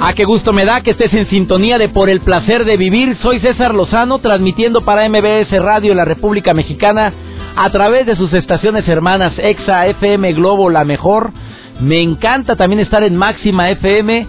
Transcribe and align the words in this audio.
Ah, 0.00 0.12
qué 0.14 0.24
gusto 0.24 0.52
me 0.52 0.64
da 0.64 0.80
que 0.82 0.92
estés 0.92 1.12
en 1.12 1.28
sintonía 1.28 1.76
de 1.76 1.88
Por 1.88 2.08
el 2.08 2.20
placer 2.20 2.64
de 2.64 2.76
vivir. 2.76 3.16
Soy 3.20 3.40
César 3.40 3.74
Lozano, 3.74 4.20
transmitiendo 4.20 4.82
para 4.82 5.08
MBS 5.08 5.50
Radio 5.60 5.92
la 5.92 6.04
República 6.04 6.54
Mexicana 6.54 7.12
a 7.56 7.68
través 7.70 8.06
de 8.06 8.14
sus 8.14 8.32
estaciones 8.32 8.86
hermanas 8.86 9.32
EXA, 9.36 9.88
FM, 9.88 10.34
Globo, 10.34 10.70
La 10.70 10.84
Mejor. 10.84 11.32
Me 11.80 12.00
encanta 12.00 12.54
también 12.54 12.78
estar 12.78 13.02
en 13.02 13.16
Máxima 13.16 13.70
FM. 13.70 14.24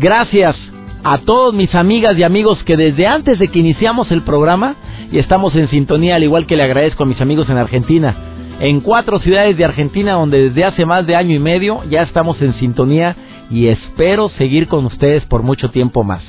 Gracias 0.00 0.56
a 1.04 1.18
todos 1.18 1.54
mis 1.54 1.72
amigas 1.76 2.18
y 2.18 2.24
amigos 2.24 2.64
que 2.64 2.76
desde 2.76 3.06
antes 3.06 3.38
de 3.38 3.48
que 3.48 3.60
iniciamos 3.60 4.10
el 4.10 4.22
programa 4.22 4.74
y 5.12 5.18
estamos 5.18 5.54
en 5.54 5.68
sintonía, 5.68 6.16
al 6.16 6.24
igual 6.24 6.46
que 6.46 6.56
le 6.56 6.64
agradezco 6.64 7.04
a 7.04 7.06
mis 7.06 7.20
amigos 7.20 7.48
en 7.48 7.58
Argentina. 7.58 8.33
En 8.60 8.80
cuatro 8.80 9.18
ciudades 9.18 9.56
de 9.56 9.64
Argentina 9.64 10.12
donde 10.12 10.48
desde 10.48 10.64
hace 10.64 10.86
más 10.86 11.06
de 11.06 11.16
año 11.16 11.34
y 11.34 11.40
medio 11.40 11.82
ya 11.90 12.02
estamos 12.02 12.40
en 12.40 12.54
sintonía 12.54 13.16
y 13.50 13.66
espero 13.66 14.28
seguir 14.30 14.68
con 14.68 14.86
ustedes 14.86 15.24
por 15.24 15.42
mucho 15.42 15.70
tiempo 15.70 16.04
más. 16.04 16.22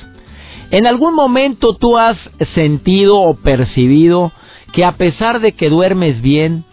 ¿En 0.70 0.86
algún 0.86 1.14
momento 1.14 1.74
tú 1.74 1.96
has 1.96 2.18
sentido 2.54 3.20
o 3.20 3.36
percibido 3.36 4.32
que 4.72 4.84
a 4.84 4.92
pesar 4.92 5.40
de 5.40 5.52
que 5.52 5.70
duermes 5.70 6.20
bien, 6.20 6.64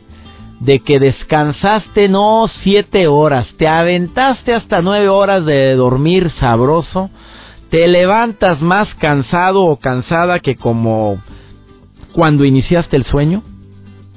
de 0.60 0.80
que 0.80 1.00
descansaste 1.00 2.10
no 2.10 2.50
siete 2.64 3.08
horas, 3.08 3.48
te 3.58 3.68
aventaste 3.68 4.54
hasta 4.54 4.82
nueve 4.82 5.08
horas 5.10 5.46
de 5.46 5.76
dormir 5.76 6.32
sabroso, 6.40 7.12
te 7.70 7.88
levantas 7.88 8.62
más 8.62 8.88
cansado 8.96 9.64
o 9.64 9.78
cansada 9.78 10.40
que 10.40 10.56
como 10.56 11.22
cuando 12.14 12.44
iniciaste 12.44 12.98
el 12.98 13.06
sueño? 13.06 13.44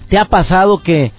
¿Te 0.09 0.19
ha 0.19 0.27
pasado 0.27 0.83
que 0.83 1.13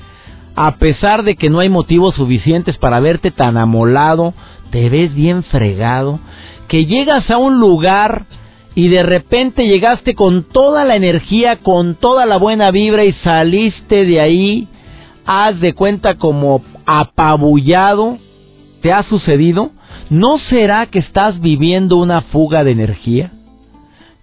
a 0.60 0.78
pesar 0.78 1.24
de 1.24 1.36
que 1.36 1.52
no 1.52 1.60
hay 1.60 1.70
motivos 1.70 2.16
suficientes 2.16 2.80
para 2.80 3.00
verte 3.00 3.30
tan 3.30 3.58
amolado, 3.58 4.34
te 4.72 4.90
ves 4.90 5.14
bien 5.14 5.44
fregado, 5.44 6.20
que 6.68 6.88
llegas 6.88 7.30
a 7.30 7.38
un 7.38 7.60
lugar 7.60 8.26
y 8.74 8.88
de 8.88 9.04
repente 9.04 9.68
llegaste 9.68 10.16
con 10.16 10.46
toda 10.46 10.84
la 10.84 10.96
energía, 10.96 11.58
con 11.58 11.94
toda 11.94 12.26
la 12.26 12.38
buena 12.38 12.72
vibra 12.72 13.06
y 13.06 13.14
saliste 13.24 14.04
de 14.04 14.20
ahí, 14.20 14.68
haz 15.28 15.60
de 15.60 15.74
cuenta 15.74 16.16
como 16.16 16.64
apabullado, 16.88 18.18
¿te 18.82 18.92
ha 18.92 19.04
sucedido? 19.04 19.70
¿No 20.10 20.40
será 20.50 20.88
que 20.88 20.98
estás 20.98 21.40
viviendo 21.40 21.98
una 21.98 22.22
fuga 22.22 22.64
de 22.64 22.72
energía? 22.72 23.32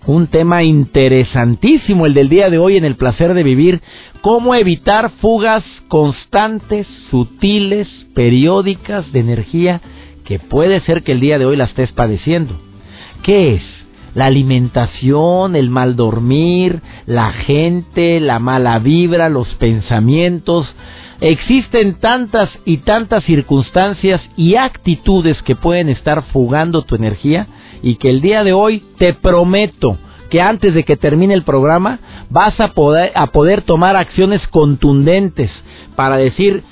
Un 0.07 0.27
tema 0.27 0.63
interesantísimo 0.63 2.05
el 2.05 2.13
del 2.13 2.29
día 2.29 2.51
de 2.51 2.59
hoy 2.59 2.77
en 2.77 2.85
el 2.85 2.97
placer 2.97 3.33
de 3.33 3.43
vivir, 3.43 3.81
cómo 4.21 4.55
evitar 4.55 5.11
fugas 5.21 5.65
constantes, 5.89 6.87
sutiles, 7.11 7.89
periódicas 8.15 9.11
de 9.13 9.21
energía 9.21 9.81
que 10.25 10.39
puede 10.39 10.81
ser 10.81 11.03
que 11.03 11.13
el 11.13 11.21
día 11.21 11.39
de 11.39 11.47
hoy 11.47 11.57
la 11.57 11.65
estés 11.65 11.93
padeciendo. 11.93 12.55
¿Qué 13.23 13.55
es? 13.55 13.63
La 14.15 14.27
alimentación, 14.27 15.57
el 15.57 15.71
mal 15.71 15.97
dormir, 15.97 16.83
la 17.07 17.33
gente, 17.33 18.21
la 18.21 18.39
mala 18.39 18.79
vibra, 18.81 19.31
los 19.31 19.49
pensamientos. 19.55 20.67
Existen 21.21 21.95
tantas 22.01 22.51
y 22.65 22.79
tantas 22.79 23.25
circunstancias 23.25 24.21
y 24.37 24.57
actitudes 24.57 25.41
que 25.43 25.57
pueden 25.57 25.89
estar 25.89 26.23
fugando 26.33 26.83
tu 26.83 26.97
energía 26.97 27.47
y 27.83 27.97
que 27.97 28.11
el 28.11 28.21
día 28.21 28.45
de 28.45 28.53
hoy 28.53 28.83
te 28.99 29.15
prometo 29.15 29.99
que 30.31 30.41
antes 30.41 30.75
de 30.75 30.85
que 30.85 30.97
termine 30.97 31.35
el 31.35 31.45
programa 31.45 32.01
vas 32.31 32.59
a 32.61 32.73
poder, 32.73 33.13
a 33.15 33.29
poder 33.29 33.63
tomar 33.63 33.97
acciones 33.97 34.47
contundentes 34.49 35.51
para 35.95 36.17
decir 36.17 36.65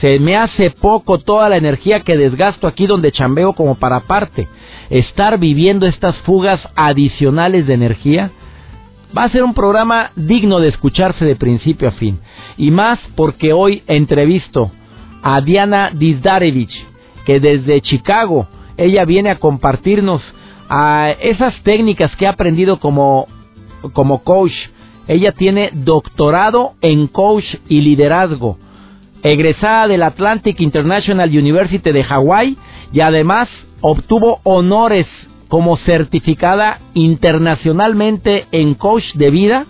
se 0.00 0.18
me 0.18 0.36
hace 0.36 0.70
poco 0.70 1.18
toda 1.18 1.48
la 1.48 1.56
energía 1.56 2.00
que 2.00 2.16
desgasto 2.16 2.66
aquí 2.66 2.86
donde 2.86 3.12
chambeo 3.12 3.54
como 3.54 3.76
para 3.76 4.00
parte. 4.00 4.46
Estar 4.90 5.38
viviendo 5.38 5.86
estas 5.86 6.16
fugas 6.18 6.60
adicionales 6.76 7.66
de 7.66 7.74
energía 7.74 8.30
va 9.16 9.24
a 9.24 9.30
ser 9.30 9.42
un 9.42 9.54
programa 9.54 10.10
digno 10.16 10.60
de 10.60 10.68
escucharse 10.68 11.24
de 11.24 11.36
principio 11.36 11.88
a 11.88 11.92
fin. 11.92 12.20
Y 12.56 12.70
más 12.70 12.98
porque 13.14 13.52
hoy 13.52 13.82
entrevisto 13.86 14.70
a 15.22 15.40
Diana 15.40 15.90
Dizdarevich, 15.92 16.86
que 17.24 17.40
desde 17.40 17.80
Chicago 17.80 18.46
ella 18.76 19.04
viene 19.04 19.30
a 19.30 19.38
compartirnos 19.38 20.22
a 20.68 21.10
esas 21.20 21.54
técnicas 21.62 22.14
que 22.16 22.26
ha 22.26 22.30
aprendido 22.30 22.78
como, 22.78 23.26
como 23.92 24.22
coach. 24.22 24.54
Ella 25.08 25.32
tiene 25.32 25.70
doctorado 25.72 26.74
en 26.80 27.06
coach 27.06 27.44
y 27.68 27.80
liderazgo 27.80 28.58
egresada 29.22 29.88
del 29.88 30.02
Atlantic 30.02 30.60
International 30.60 31.28
University 31.28 31.90
de 31.90 32.04
Hawái 32.04 32.56
y 32.92 33.00
además 33.00 33.48
obtuvo 33.80 34.40
honores 34.44 35.06
como 35.48 35.76
certificada 35.78 36.80
internacionalmente 36.94 38.46
en 38.52 38.74
coach 38.74 39.14
de 39.14 39.30
vida 39.30 39.66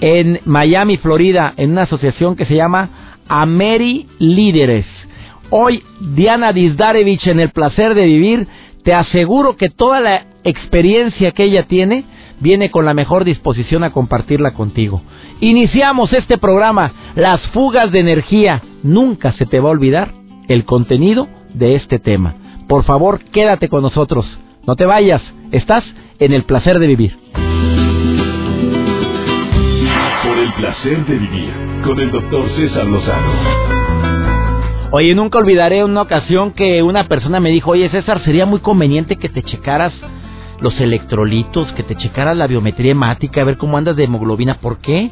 en 0.00 0.40
Miami, 0.44 0.96
Florida, 0.96 1.54
en 1.56 1.70
una 1.70 1.82
asociación 1.82 2.34
que 2.34 2.44
se 2.44 2.56
llama 2.56 3.20
Ameri 3.28 4.08
Líderes. 4.18 4.84
Hoy, 5.50 5.82
Diana 6.00 6.52
Dizdarevich 6.52 7.26
en 7.28 7.38
el 7.38 7.50
placer 7.50 7.94
de 7.94 8.04
vivir, 8.04 8.48
te 8.82 8.94
aseguro 8.94 9.56
que 9.56 9.70
toda 9.70 10.00
la 10.00 10.26
experiencia 10.42 11.30
que 11.30 11.44
ella 11.44 11.64
tiene 11.64 12.04
viene 12.40 12.72
con 12.72 12.84
la 12.84 12.94
mejor 12.94 13.24
disposición 13.24 13.84
a 13.84 13.92
compartirla 13.92 14.54
contigo. 14.54 15.02
Iniciamos 15.40 16.12
este 16.12 16.36
programa, 16.36 16.92
Las 17.14 17.40
fugas 17.48 17.92
de 17.92 18.00
energía. 18.00 18.60
Nunca 18.82 19.32
se 19.34 19.46
te 19.46 19.60
va 19.60 19.68
a 19.68 19.72
olvidar 19.72 20.12
el 20.48 20.64
contenido 20.64 21.28
de 21.54 21.76
este 21.76 22.00
tema. 22.00 22.34
Por 22.66 22.82
favor, 22.82 23.20
quédate 23.32 23.68
con 23.68 23.82
nosotros. 23.82 24.26
No 24.64 24.76
te 24.76 24.86
vayas. 24.86 25.20
Estás 25.50 25.84
en 26.20 26.32
el 26.32 26.44
placer 26.44 26.78
de 26.78 26.86
vivir. 26.86 27.18
Por 30.22 30.38
el 30.38 30.52
placer 30.52 31.04
de 31.04 31.18
vivir 31.18 31.50
con 31.84 31.98
el 31.98 32.12
doctor 32.12 32.48
César 32.52 32.86
Lozano. 32.86 33.32
Oye, 34.92 35.14
nunca 35.16 35.38
olvidaré 35.38 35.82
una 35.82 36.02
ocasión 36.02 36.52
que 36.52 36.82
una 36.82 37.08
persona 37.08 37.40
me 37.40 37.50
dijo, 37.50 37.72
oye 37.72 37.88
César, 37.88 38.22
sería 38.22 38.46
muy 38.46 38.60
conveniente 38.60 39.16
que 39.16 39.28
te 39.28 39.42
checaras 39.42 39.92
los 40.60 40.78
electrolitos, 40.80 41.72
que 41.72 41.82
te 41.82 41.96
checaras 41.96 42.36
la 42.36 42.46
biometría 42.46 42.92
hemática, 42.92 43.40
a 43.40 43.44
ver 43.44 43.56
cómo 43.56 43.78
andas 43.78 43.96
de 43.96 44.04
hemoglobina. 44.04 44.58
¿Por 44.60 44.78
qué? 44.78 45.10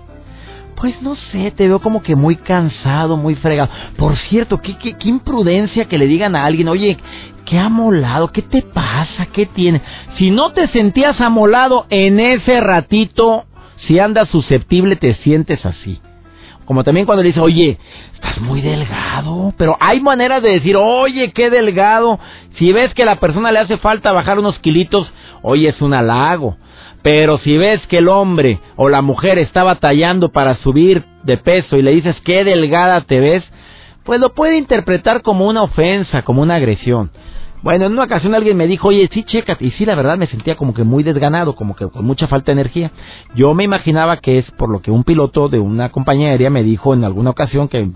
Pues 0.81 1.03
no 1.03 1.15
sé, 1.15 1.51
te 1.51 1.69
veo 1.69 1.81
como 1.81 2.03
que 2.03 2.17
muy 2.17 2.37
cansado, 2.37 3.19
muy 3.19 3.35
fregado. 3.35 3.71
Por 3.99 4.17
cierto, 4.17 4.63
qué, 4.63 4.79
qué, 4.79 4.97
imprudencia 5.05 5.85
que 5.85 5.99
le 5.99 6.07
digan 6.07 6.35
a 6.35 6.47
alguien, 6.47 6.69
oye, 6.69 6.97
qué 7.45 7.59
amolado, 7.59 8.29
¿qué 8.29 8.41
te 8.41 8.63
pasa? 8.63 9.27
¿Qué 9.27 9.45
tienes? 9.45 9.83
Si 10.17 10.31
no 10.31 10.53
te 10.53 10.69
sentías 10.69 11.21
amolado 11.21 11.85
en 11.91 12.19
ese 12.19 12.63
ratito, 12.63 13.45
si 13.87 13.99
andas 13.99 14.31
susceptible, 14.31 14.97
te 14.97 15.17
sientes 15.17 15.67
así. 15.67 16.01
Como 16.65 16.83
también 16.83 17.05
cuando 17.05 17.23
le 17.23 17.29
dice, 17.29 17.41
oye, 17.41 17.79
estás 18.15 18.41
muy 18.41 18.63
delgado. 18.63 19.53
Pero 19.59 19.77
hay 19.81 20.01
maneras 20.01 20.43
de 20.43 20.53
decir, 20.53 20.77
oye, 20.79 21.33
qué 21.33 21.51
delgado. 21.51 22.19
Si 22.57 22.73
ves 22.73 22.95
que 22.95 23.03
a 23.03 23.07
la 23.07 23.21
persona 23.21 23.53
le 23.53 23.59
hace 23.59 23.77
falta 23.77 24.13
bajar 24.13 24.39
unos 24.39 24.59
kilitos, 24.61 25.13
oye, 25.43 25.69
es 25.69 25.83
un 25.83 25.93
halago. 25.93 26.57
Pero 27.03 27.39
si 27.39 27.57
ves 27.57 27.81
que 27.87 27.99
el 27.99 28.09
hombre 28.09 28.61
o 28.77 28.89
la 28.89 29.03
mujer 29.03 29.39
está 29.39 29.63
batallando 29.63 30.31
para 30.31 30.57
subir 30.57 31.05
de 31.23 31.39
peso 31.39 31.77
y 31.77 31.83
le 31.83 31.93
dices 31.93 32.17
qué 32.25 32.45
delgada 32.45 33.01
te 33.03 33.21
ves, 33.21 33.45
pues 34.05 34.21
lo 34.21 34.35
puede 34.35 34.57
interpretar 34.57 35.23
como 35.23 35.47
una 35.47 35.63
ofensa, 35.63 36.23
como 36.23 36.43
una 36.43 36.57
agresión. 36.57 37.11
Bueno, 37.63 37.87
en 37.87 37.93
una 37.93 38.05
ocasión 38.05 38.35
alguien 38.35 38.57
me 38.57 38.67
dijo, 38.67 38.89
oye, 38.89 39.09
sí, 39.13 39.23
checa, 39.23 39.57
y 39.61 39.71
sí, 39.73 39.85
la 39.85 39.95
verdad 39.95 40.17
me 40.17 40.27
sentía 40.29 40.57
como 40.57 40.73
que 40.73 40.83
muy 40.83 41.03
desganado, 41.03 41.55
como 41.55 41.77
que 41.77 41.89
con 41.89 42.07
mucha 42.07 42.27
falta 42.27 42.47
de 42.47 42.61
energía. 42.61 42.91
Yo 43.35 43.53
me 43.53 43.65
imaginaba 43.65 44.17
que 44.17 44.39
es 44.39 44.51
por 44.53 44.71
lo 44.71 44.81
que 44.81 44.91
un 44.91 45.05
piloto 45.05 45.51
de 45.51 45.59
una 45.59 45.91
compañía 45.91 46.31
aérea 46.31 46.49
me 46.49 46.63
dijo 46.63 46.95
en 46.95 47.05
alguna 47.05 47.31
ocasión 47.31 47.69
que 47.69 47.91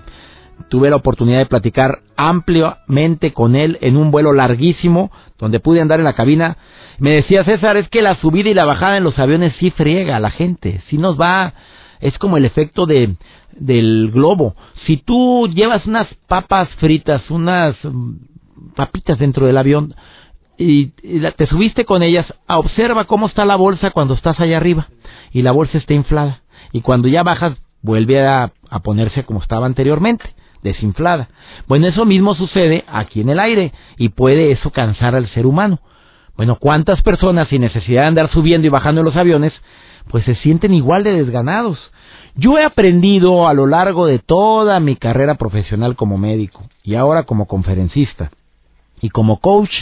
tuve 0.68 0.90
la 0.90 0.96
oportunidad 0.96 1.38
de 1.38 1.46
platicar 1.46 2.00
ampliamente 2.16 3.32
con 3.32 3.56
él 3.56 3.78
en 3.80 3.96
un 3.96 4.10
vuelo 4.10 4.32
larguísimo, 4.32 5.10
donde 5.38 5.60
pude 5.60 5.80
andar 5.80 5.98
en 6.00 6.04
la 6.04 6.14
cabina. 6.14 6.56
Me 6.98 7.10
decía 7.10 7.44
César, 7.44 7.76
es 7.76 7.88
que 7.88 8.02
la 8.02 8.16
subida 8.16 8.50
y 8.50 8.54
la 8.54 8.64
bajada 8.64 8.96
en 8.96 9.04
los 9.04 9.18
aviones 9.18 9.54
sí 9.58 9.70
friega 9.70 10.16
a 10.16 10.20
la 10.20 10.30
gente, 10.30 10.80
sí 10.88 10.98
nos 10.98 11.20
va, 11.20 11.54
es 12.00 12.18
como 12.18 12.36
el 12.36 12.44
efecto 12.44 12.86
de 12.86 13.16
del 13.52 14.10
globo. 14.12 14.56
Si 14.84 14.96
tú 14.96 15.48
llevas 15.48 15.86
unas 15.86 16.12
papas 16.26 16.68
fritas, 16.80 17.30
unas 17.30 17.76
papitas 18.74 19.18
dentro 19.18 19.46
del 19.46 19.56
avión 19.56 19.94
y, 20.58 20.88
te 20.88 21.46
subiste 21.46 21.84
con 21.84 22.02
ellas, 22.02 22.26
observa 22.48 23.04
cómo 23.04 23.26
está 23.26 23.44
la 23.44 23.54
bolsa 23.54 23.92
cuando 23.92 24.14
estás 24.14 24.40
allá 24.40 24.56
arriba 24.56 24.88
y 25.32 25.42
la 25.42 25.52
bolsa 25.52 25.78
está 25.78 25.94
inflada. 25.94 26.42
Y 26.72 26.80
cuando 26.80 27.06
ya 27.06 27.22
bajas 27.22 27.56
vuelve 27.80 28.26
a 28.26 28.50
ponerse 28.82 29.24
como 29.24 29.40
estaba 29.40 29.66
anteriormente 29.66 30.34
desinflada. 30.64 31.28
Bueno, 31.68 31.86
eso 31.86 32.04
mismo 32.04 32.34
sucede 32.34 32.84
aquí 32.88 33.20
en 33.20 33.28
el 33.28 33.38
aire 33.38 33.72
y 33.96 34.08
puede 34.08 34.50
eso 34.50 34.70
cansar 34.70 35.14
al 35.14 35.28
ser 35.28 35.46
humano. 35.46 35.78
Bueno, 36.36 36.56
¿cuántas 36.56 37.00
personas 37.02 37.46
sin 37.48 37.60
necesidad 37.60 38.02
de 38.02 38.08
andar 38.08 38.30
subiendo 38.32 38.66
y 38.66 38.70
bajando 38.70 39.02
en 39.02 39.04
los 39.04 39.16
aviones, 39.16 39.52
pues 40.08 40.24
se 40.24 40.34
sienten 40.34 40.74
igual 40.74 41.04
de 41.04 41.12
desganados? 41.12 41.78
Yo 42.34 42.58
he 42.58 42.64
aprendido 42.64 43.46
a 43.46 43.54
lo 43.54 43.68
largo 43.68 44.06
de 44.06 44.18
toda 44.18 44.80
mi 44.80 44.96
carrera 44.96 45.36
profesional 45.36 45.94
como 45.94 46.18
médico 46.18 46.64
y 46.82 46.96
ahora 46.96 47.22
como 47.22 47.46
conferencista 47.46 48.32
y 49.00 49.10
como 49.10 49.38
coach 49.38 49.72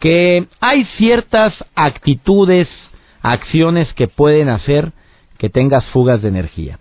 que 0.00 0.46
hay 0.60 0.84
ciertas 0.96 1.52
actitudes, 1.74 2.68
acciones 3.20 3.92
que 3.94 4.08
pueden 4.08 4.48
hacer 4.48 4.92
que 5.38 5.50
tengas 5.50 5.84
fugas 5.86 6.22
de 6.22 6.28
energía. 6.28 6.78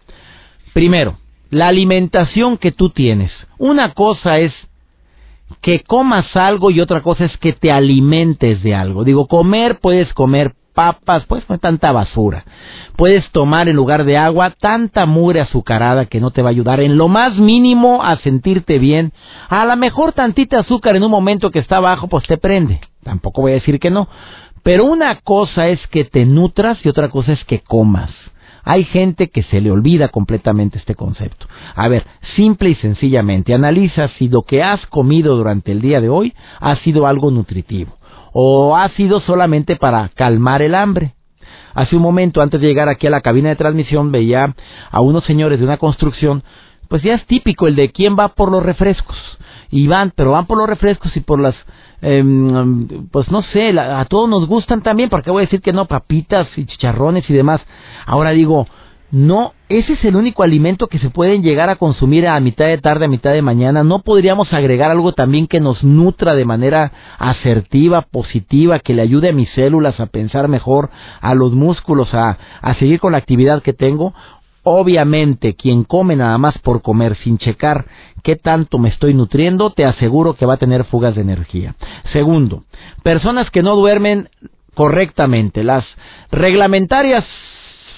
Primero, 0.73 1.17
la 1.53 1.67
alimentación 1.67 2.57
que 2.57 2.71
tú 2.71 2.89
tienes. 2.89 3.31
Una 3.57 3.93
cosa 3.93 4.39
es 4.39 4.53
que 5.61 5.81
comas 5.81 6.35
algo 6.35 6.71
y 6.71 6.81
otra 6.81 7.01
cosa 7.01 7.25
es 7.25 7.37
que 7.37 7.53
te 7.53 7.71
alimentes 7.71 8.63
de 8.63 8.75
algo. 8.75 9.03
Digo, 9.03 9.27
comer 9.27 9.79
puedes 9.79 10.13
comer 10.13 10.53
papas, 10.73 11.25
pues 11.27 11.47
no 11.49 11.57
tanta 11.59 11.91
basura. 11.91 12.45
Puedes 12.95 13.29
tomar 13.31 13.69
en 13.69 13.75
lugar 13.75 14.03
de 14.05 14.17
agua 14.17 14.51
tanta 14.59 15.05
mugre 15.05 15.41
azucarada 15.41 16.05
que 16.05 16.19
no 16.19 16.31
te 16.31 16.41
va 16.41 16.49
a 16.49 16.51
ayudar 16.51 16.81
en 16.81 16.97
lo 16.97 17.07
más 17.07 17.37
mínimo 17.37 18.03
a 18.03 18.17
sentirte 18.17 18.79
bien. 18.79 19.13
A 19.49 19.65
lo 19.65 19.75
mejor 19.77 20.13
tantita 20.13 20.59
azúcar 20.59 20.95
en 20.95 21.03
un 21.03 21.11
momento 21.11 21.51
que 21.51 21.59
está 21.59 21.79
bajo, 21.79 22.07
pues 22.07 22.25
te 22.27 22.37
prende. 22.37 22.81
Tampoco 23.03 23.41
voy 23.41 23.51
a 23.51 23.55
decir 23.55 23.79
que 23.79 23.91
no. 23.91 24.07
Pero 24.63 24.85
una 24.85 25.19
cosa 25.21 25.67
es 25.67 25.85
que 25.87 26.05
te 26.05 26.25
nutras 26.25 26.83
y 26.85 26.89
otra 26.89 27.09
cosa 27.09 27.33
es 27.33 27.43
que 27.45 27.59
comas. 27.59 28.11
Hay 28.63 28.85
gente 28.85 29.29
que 29.29 29.43
se 29.43 29.59
le 29.61 29.71
olvida 29.71 30.07
completamente 30.07 30.77
este 30.77 30.95
concepto. 30.95 31.47
A 31.75 31.87
ver, 31.87 32.05
simple 32.35 32.69
y 32.69 32.75
sencillamente, 32.75 33.53
analiza 33.53 34.07
si 34.17 34.29
lo 34.29 34.43
que 34.43 34.63
has 34.63 34.85
comido 34.87 35.35
durante 35.35 35.71
el 35.71 35.81
día 35.81 35.99
de 35.99 36.09
hoy 36.09 36.33
ha 36.59 36.75
sido 36.77 37.07
algo 37.07 37.29
nutritivo 37.29 37.97
o 38.33 38.75
ha 38.75 38.89
sido 38.89 39.19
solamente 39.21 39.75
para 39.75 40.09
calmar 40.09 40.61
el 40.61 40.75
hambre. 40.75 41.13
Hace 41.73 41.95
un 41.95 42.01
momento, 42.01 42.41
antes 42.41 42.61
de 42.61 42.67
llegar 42.67 42.89
aquí 42.89 43.07
a 43.07 43.11
la 43.11 43.21
cabina 43.21 43.49
de 43.49 43.55
transmisión, 43.55 44.11
veía 44.11 44.55
a 44.91 45.01
unos 45.01 45.23
señores 45.25 45.59
de 45.59 45.65
una 45.65 45.77
construcción, 45.77 46.43
pues 46.87 47.01
ya 47.03 47.15
es 47.15 47.25
típico 47.25 47.67
el 47.67 47.75
de 47.75 47.89
quién 47.89 48.15
va 48.17 48.29
por 48.29 48.51
los 48.51 48.63
refrescos. 48.63 49.17
Y 49.75 49.87
van, 49.87 50.11
pero 50.15 50.31
van 50.31 50.45
por 50.45 50.57
los 50.57 50.69
refrescos 50.69 51.15
y 51.17 51.21
por 51.21 51.39
las 51.39 51.55
Em, 52.05 53.07
pues 53.11 53.31
no 53.31 53.41
sé, 53.43 53.69
a 53.79 54.03
todos 54.03 54.27
nos 54.29 54.45
gustan 54.45 54.83
también, 54.83 55.09
porque 55.09 55.31
voy 55.31 55.43
a 55.43 55.45
decir 55.45 55.61
que 55.61 55.71
no, 55.71 55.85
papitas 55.85 56.49
y 56.57 56.65
chicharrones 56.65 57.29
y 57.29 57.33
demás. 57.33 57.61
Ahora 58.05 58.31
digo, 58.31 58.67
no, 59.09 59.53
ese 59.69 59.93
es 59.93 60.03
el 60.03 60.17
único 60.17 60.43
alimento 60.43 60.87
que 60.87 60.99
se 60.99 61.09
pueden 61.09 61.43
llegar 61.43 61.69
a 61.69 61.77
consumir 61.77 62.27
a 62.27 62.37
mitad 62.41 62.65
de 62.65 62.77
tarde, 62.77 63.05
a 63.05 63.07
mitad 63.07 63.31
de 63.31 63.41
mañana. 63.41 63.85
No 63.85 63.99
podríamos 63.99 64.51
agregar 64.51 64.91
algo 64.91 65.13
también 65.13 65.47
que 65.47 65.61
nos 65.61 65.81
nutra 65.81 66.35
de 66.35 66.43
manera 66.43 66.91
asertiva, 67.19 68.01
positiva, 68.01 68.79
que 68.79 68.93
le 68.93 69.01
ayude 69.01 69.29
a 69.29 69.33
mis 69.33 69.49
células 69.51 69.97
a 70.01 70.07
pensar 70.07 70.49
mejor, 70.49 70.89
a 71.21 71.33
los 71.35 71.53
músculos, 71.53 72.13
a, 72.13 72.37
a 72.61 72.75
seguir 72.75 72.99
con 72.99 73.13
la 73.13 73.19
actividad 73.19 73.63
que 73.63 73.71
tengo. 73.71 74.13
Obviamente, 74.63 75.55
quien 75.55 75.83
come 75.83 76.15
nada 76.15 76.37
más 76.37 76.57
por 76.59 76.81
comer 76.81 77.15
sin 77.17 77.37
checar 77.37 77.85
qué 78.23 78.35
tanto 78.37 78.77
me 78.79 78.89
estoy 78.89 79.13
nutriendo, 79.13 79.71
te 79.71 79.85
aseguro 79.85 80.35
que 80.35 80.45
va 80.45 80.55
a 80.55 80.57
tener 80.57 80.85
fugas 80.85 81.15
de 81.15 81.21
energía. 81.21 81.75
Segundo, 82.13 82.63
personas 83.03 83.49
que 83.51 83.61
no 83.61 83.75
duermen 83.75 84.29
correctamente. 84.73 85.63
Las 85.63 85.85
reglamentarias 86.31 87.25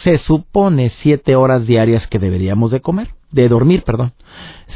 se 0.04 0.18
supone 0.20 0.92
siete 1.02 1.36
horas 1.36 1.66
diarias 1.66 2.06
que 2.08 2.20
deberíamos 2.20 2.72
de 2.72 2.82
comer, 2.82 3.10
de 3.32 3.48
dormir, 3.48 3.84
perdón. 3.84 4.14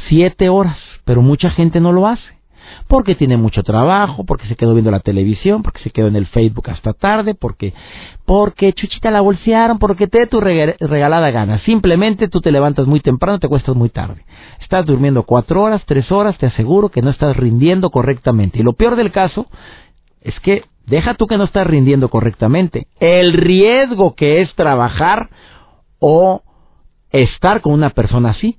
Siete 0.08 0.48
horas, 0.48 0.78
pero 1.04 1.22
mucha 1.22 1.50
gente 1.50 1.80
no 1.80 1.92
lo 1.92 2.06
hace 2.06 2.39
porque 2.88 3.14
tiene 3.14 3.36
mucho 3.36 3.62
trabajo, 3.62 4.24
porque 4.24 4.46
se 4.48 4.56
quedó 4.56 4.72
viendo 4.72 4.90
la 4.90 5.00
televisión, 5.00 5.62
porque 5.62 5.82
se 5.82 5.90
quedó 5.90 6.08
en 6.08 6.16
el 6.16 6.26
Facebook 6.26 6.70
hasta 6.70 6.92
tarde, 6.92 7.34
porque, 7.34 7.72
porque 8.24 8.72
Chuchita 8.72 9.10
la 9.10 9.20
bolsearon, 9.20 9.78
porque 9.78 10.06
te 10.06 10.18
dé 10.18 10.26
tu 10.26 10.40
regalada 10.40 11.30
gana. 11.30 11.58
Simplemente 11.60 12.28
tú 12.28 12.40
te 12.40 12.52
levantas 12.52 12.86
muy 12.86 13.00
temprano, 13.00 13.38
te 13.38 13.48
cuestas 13.48 13.76
muy 13.76 13.90
tarde. 13.90 14.24
Estás 14.60 14.86
durmiendo 14.86 15.22
cuatro 15.22 15.62
horas, 15.62 15.82
tres 15.86 16.10
horas, 16.10 16.36
te 16.38 16.46
aseguro 16.46 16.88
que 16.88 17.02
no 17.02 17.10
estás 17.10 17.36
rindiendo 17.36 17.90
correctamente. 17.90 18.58
Y 18.58 18.62
lo 18.62 18.72
peor 18.72 18.96
del 18.96 19.12
caso 19.12 19.46
es 20.20 20.38
que 20.40 20.64
deja 20.86 21.14
tú 21.14 21.26
que 21.26 21.38
no 21.38 21.44
estás 21.44 21.66
rindiendo 21.66 22.08
correctamente. 22.08 22.86
El 22.98 23.32
riesgo 23.32 24.14
que 24.14 24.42
es 24.42 24.54
trabajar 24.54 25.30
o 25.98 26.42
estar 27.10 27.60
con 27.60 27.72
una 27.72 27.90
persona 27.90 28.30
así 28.30 28.58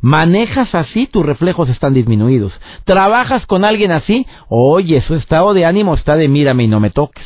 manejas 0.00 0.74
así, 0.74 1.06
tus 1.06 1.24
reflejos 1.24 1.68
están 1.68 1.94
disminuidos. 1.94 2.52
Trabajas 2.84 3.46
con 3.46 3.64
alguien 3.64 3.92
así, 3.92 4.26
oye, 4.48 5.02
su 5.02 5.14
estado 5.14 5.54
de 5.54 5.64
ánimo 5.64 5.94
está 5.94 6.16
de 6.16 6.28
mírame 6.28 6.64
y 6.64 6.68
no 6.68 6.80
me 6.80 6.90
toques. 6.90 7.24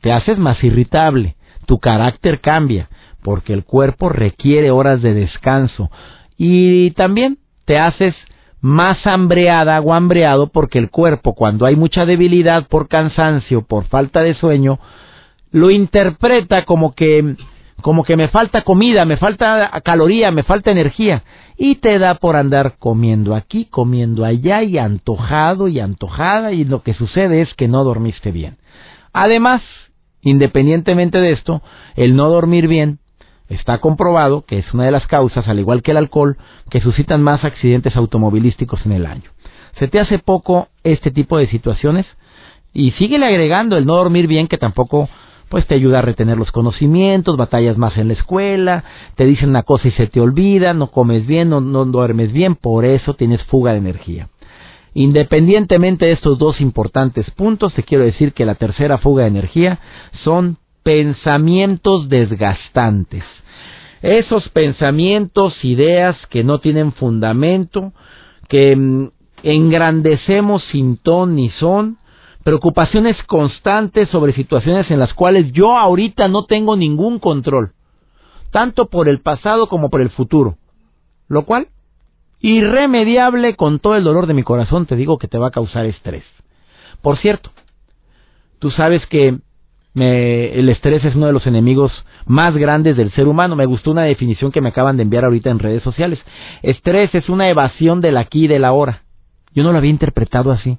Te 0.00 0.12
haces 0.12 0.38
más 0.38 0.62
irritable, 0.64 1.36
tu 1.66 1.78
carácter 1.78 2.40
cambia, 2.40 2.88
porque 3.22 3.52
el 3.52 3.64
cuerpo 3.64 4.08
requiere 4.08 4.70
horas 4.70 5.02
de 5.02 5.14
descanso. 5.14 5.90
Y 6.36 6.90
también 6.92 7.38
te 7.64 7.78
haces 7.78 8.14
más 8.60 9.04
hambreada 9.06 9.80
o 9.80 9.92
hambreado 9.92 10.46
porque 10.46 10.78
el 10.78 10.90
cuerpo, 10.90 11.34
cuando 11.34 11.66
hay 11.66 11.76
mucha 11.76 12.06
debilidad 12.06 12.68
por 12.68 12.88
cansancio, 12.88 13.62
por 13.62 13.86
falta 13.86 14.22
de 14.22 14.34
sueño, 14.34 14.78
lo 15.50 15.70
interpreta 15.70 16.64
como 16.64 16.94
que 16.94 17.36
como 17.80 18.04
que 18.04 18.16
me 18.16 18.28
falta 18.28 18.62
comida, 18.62 19.04
me 19.04 19.16
falta 19.16 19.70
caloría, 19.84 20.30
me 20.30 20.42
falta 20.42 20.70
energía, 20.70 21.24
y 21.56 21.76
te 21.76 21.98
da 21.98 22.16
por 22.16 22.36
andar 22.36 22.76
comiendo 22.78 23.34
aquí, 23.34 23.64
comiendo 23.64 24.24
allá, 24.24 24.62
y 24.62 24.78
antojado 24.78 25.68
y 25.68 25.80
antojada, 25.80 26.52
y 26.52 26.64
lo 26.64 26.82
que 26.82 26.94
sucede 26.94 27.42
es 27.42 27.52
que 27.54 27.68
no 27.68 27.84
dormiste 27.84 28.30
bien. 28.30 28.58
Además, 29.12 29.62
independientemente 30.22 31.18
de 31.18 31.32
esto, 31.32 31.62
el 31.96 32.16
no 32.16 32.28
dormir 32.28 32.68
bien 32.68 32.98
está 33.48 33.78
comprobado 33.78 34.42
que 34.42 34.58
es 34.58 34.72
una 34.72 34.84
de 34.84 34.90
las 34.92 35.06
causas, 35.06 35.46
al 35.48 35.58
igual 35.58 35.82
que 35.82 35.90
el 35.90 35.98
alcohol, 35.98 36.38
que 36.70 36.80
suscitan 36.80 37.22
más 37.22 37.44
accidentes 37.44 37.96
automovilísticos 37.96 38.86
en 38.86 38.92
el 38.92 39.06
año. 39.06 39.30
¿Se 39.78 39.88
te 39.88 40.00
hace 40.00 40.18
poco 40.18 40.68
este 40.84 41.10
tipo 41.10 41.38
de 41.38 41.48
situaciones? 41.48 42.06
Y 42.72 42.92
síguele 42.92 43.26
agregando 43.26 43.76
el 43.76 43.84
no 43.84 43.96
dormir 43.96 44.26
bien, 44.26 44.48
que 44.48 44.58
tampoco 44.58 45.08
pues 45.52 45.66
te 45.66 45.74
ayuda 45.74 45.98
a 45.98 46.02
retener 46.02 46.38
los 46.38 46.50
conocimientos, 46.50 47.36
batallas 47.36 47.76
más 47.76 47.98
en 47.98 48.08
la 48.08 48.14
escuela, 48.14 48.84
te 49.16 49.26
dicen 49.26 49.50
una 49.50 49.64
cosa 49.64 49.88
y 49.88 49.90
se 49.90 50.06
te 50.06 50.18
olvida, 50.18 50.72
no 50.72 50.86
comes 50.86 51.26
bien, 51.26 51.50
no, 51.50 51.60
duermes 51.60 52.32
bien, 52.32 52.54
por 52.54 52.86
eso 52.86 53.12
tienes 53.12 53.42
fuga 53.42 53.72
de 53.72 53.78
energía. 53.78 54.28
Independientemente 54.94 56.06
de 56.06 56.12
estos 56.12 56.38
dos 56.38 56.58
importantes 56.62 57.30
puntos, 57.32 57.74
te 57.74 57.82
quiero 57.82 58.02
decir 58.02 58.32
que 58.32 58.46
la 58.46 58.54
tercera 58.54 58.96
fuga 58.96 59.24
de 59.24 59.28
energía 59.28 59.78
son 60.24 60.56
pensamientos 60.84 62.08
desgastantes. 62.08 63.24
Esos 64.00 64.48
pensamientos, 64.48 65.62
ideas 65.66 66.16
que 66.30 66.44
no 66.44 66.60
tienen 66.60 66.92
fundamento, 66.92 67.92
que 68.48 68.74
mm, 68.74 69.10
engrandecemos 69.42 70.64
sin 70.72 70.96
ton 70.96 71.36
ni 71.36 71.50
son, 71.50 71.98
preocupaciones 72.44 73.16
constantes 73.26 74.08
sobre 74.10 74.32
situaciones 74.32 74.90
en 74.90 74.98
las 74.98 75.14
cuales 75.14 75.52
yo 75.52 75.76
ahorita 75.76 76.28
no 76.28 76.44
tengo 76.44 76.76
ningún 76.76 77.18
control, 77.18 77.72
tanto 78.50 78.86
por 78.86 79.08
el 79.08 79.20
pasado 79.20 79.68
como 79.68 79.90
por 79.90 80.00
el 80.00 80.10
futuro, 80.10 80.56
lo 81.28 81.44
cual, 81.44 81.68
irremediable 82.40 83.56
con 83.56 83.78
todo 83.78 83.96
el 83.96 84.04
dolor 84.04 84.26
de 84.26 84.34
mi 84.34 84.42
corazón, 84.42 84.86
te 84.86 84.96
digo 84.96 85.18
que 85.18 85.28
te 85.28 85.38
va 85.38 85.48
a 85.48 85.52
causar 85.52 85.86
estrés. 85.86 86.24
Por 87.00 87.18
cierto, 87.18 87.50
tú 88.58 88.70
sabes 88.70 89.04
que 89.06 89.38
el 89.94 90.68
estrés 90.68 91.04
es 91.04 91.14
uno 91.14 91.26
de 91.26 91.32
los 91.32 91.46
enemigos 91.46 91.92
más 92.24 92.56
grandes 92.56 92.96
del 92.96 93.12
ser 93.12 93.28
humano. 93.28 93.56
Me 93.56 93.66
gustó 93.66 93.90
una 93.90 94.04
definición 94.04 94.50
que 94.50 94.60
me 94.60 94.70
acaban 94.70 94.96
de 94.96 95.02
enviar 95.02 95.24
ahorita 95.24 95.50
en 95.50 95.58
redes 95.58 95.82
sociales. 95.82 96.18
Estrés 96.62 97.14
es 97.14 97.28
una 97.28 97.48
evasión 97.48 98.00
del 98.00 98.16
aquí 98.16 98.44
y 98.44 98.48
del 98.48 98.64
ahora. 98.64 99.02
Yo 99.54 99.62
no 99.62 99.72
lo 99.72 99.78
había 99.78 99.90
interpretado 99.90 100.50
así. 100.50 100.78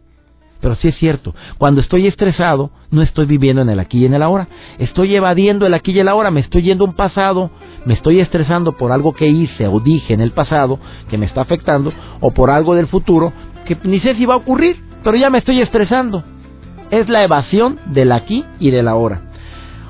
Pero 0.64 0.76
sí 0.76 0.88
es 0.88 0.96
cierto, 0.96 1.36
cuando 1.58 1.82
estoy 1.82 2.08
estresado, 2.08 2.72
no 2.90 3.02
estoy 3.02 3.26
viviendo 3.26 3.62
en 3.62 3.70
el 3.70 3.82
aquí 3.82 4.00
y 4.00 4.06
en 4.06 4.14
el 4.14 4.24
ahora. 4.24 4.48
Estoy 4.80 5.14
evadiendo 5.14 5.66
el 5.66 5.74
aquí 5.74 5.92
y 5.92 6.00
el 6.00 6.08
ahora, 6.08 6.32
me 6.32 6.40
estoy 6.40 6.62
yendo 6.62 6.86
a 6.86 6.88
un 6.88 6.94
pasado, 6.94 7.52
me 7.84 7.96
estoy 7.96 8.22
estresando 8.22 8.72
por 8.72 8.94
algo 8.94 9.12
que 9.12 9.28
hice 9.28 9.68
o 9.68 9.82
dije 9.82 10.14
en 10.14 10.22
el 10.22 10.32
pasado 10.32 10.80
que 11.10 11.18
me 11.18 11.26
está 11.26 11.42
afectando, 11.42 11.92
o 12.22 12.32
por 12.32 12.50
algo 12.50 12.76
del 12.76 12.88
futuro 12.88 13.34
que 13.66 13.78
ni 13.84 14.00
sé 14.00 14.16
si 14.16 14.26
va 14.26 14.36
a 14.36 14.38
ocurrir, 14.38 14.78
pero 15.04 15.18
ya 15.18 15.30
me 15.30 15.40
estoy 15.40 15.60
estresando. 15.60 16.24
Es 16.92 17.10
la 17.10 17.24
evasión 17.24 17.78
del 17.88 18.14
aquí 18.14 18.46
y 18.58 18.72
del 18.72 18.88
ahora. 18.88 19.22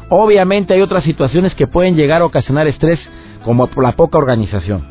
Obviamente 0.09 0.73
hay 0.73 0.81
otras 0.81 1.03
situaciones 1.03 1.53
que 1.53 1.67
pueden 1.67 1.95
llegar 1.95 2.23
a 2.23 2.25
ocasionar 2.25 2.65
estrés, 2.65 2.99
como 3.45 3.69
la 3.77 3.91
poca 3.91 4.17
organización. 4.17 4.87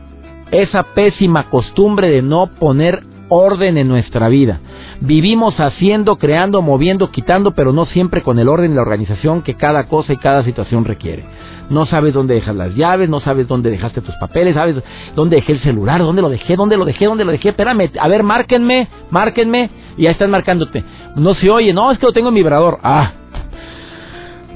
Esa 0.53 0.85
pésima 0.95 1.51
costumbre 1.51 2.09
de 2.09 2.23
no 2.23 2.47
poner 2.61 3.03
orden 3.33 3.79
en 3.79 3.89
nuestra 3.89 4.29
vida. 4.29 4.61
Vivimos 5.01 5.59
haciendo, 5.59 6.17
creando, 6.17 6.63
moviendo, 6.63 7.11
quitando, 7.11 7.53
pero 7.53 7.73
no 7.73 7.87
siempre 7.87 8.23
con 8.23 8.39
el 8.39 8.49
orden 8.49 8.73
y 8.73 8.75
la 8.75 8.83
organización 8.83 9.43
que 9.43 9.55
cada 9.55 9.89
cosa 9.89 10.13
y 10.13 10.19
cada 10.19 10.45
situación 10.45 10.85
requiere. 10.85 11.25
No 11.71 11.87
sabes 11.87 12.13
dónde 12.13 12.35
dejas 12.35 12.55
las 12.55 12.75
llaves, 12.75 13.09
no 13.09 13.21
sabes 13.21 13.49
dónde 13.49 13.71
dejaste 13.71 14.03
tus 14.03 14.15
papeles, 14.17 14.55
sabes 14.55 14.77
dónde 15.15 15.37
dejé 15.37 15.53
el 15.53 15.61
celular, 15.61 16.01
dónde 16.01 16.23
lo 16.23 16.29
dejé, 16.29 16.57
dónde 16.57 16.77
lo 16.77 16.85
dejé, 16.85 17.07
dónde 17.07 17.25
lo 17.25 17.33
dejé. 17.33 17.51
Espérame, 17.51 17.91
a 17.99 18.09
ver, 18.09 18.23
márquenme, 18.23 18.89
márquenme. 19.11 19.71
Y 19.97 20.03
ya 20.03 20.11
están 20.11 20.31
marcándote. 20.31 20.85
No 21.17 21.35
se 21.35 21.51
oye, 21.51 21.73
no, 21.73 21.91
es 21.91 21.99
que 21.99 22.07
lo 22.07 22.13
tengo 22.13 22.29
en 22.29 22.35
vibrador. 22.35 22.79
Ah, 22.83 23.13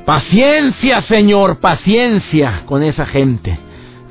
Paciencia, 0.06 1.02
Señor, 1.02 1.58
paciencia 1.58 2.62
con 2.66 2.84
esa 2.84 3.06
gente. 3.06 3.58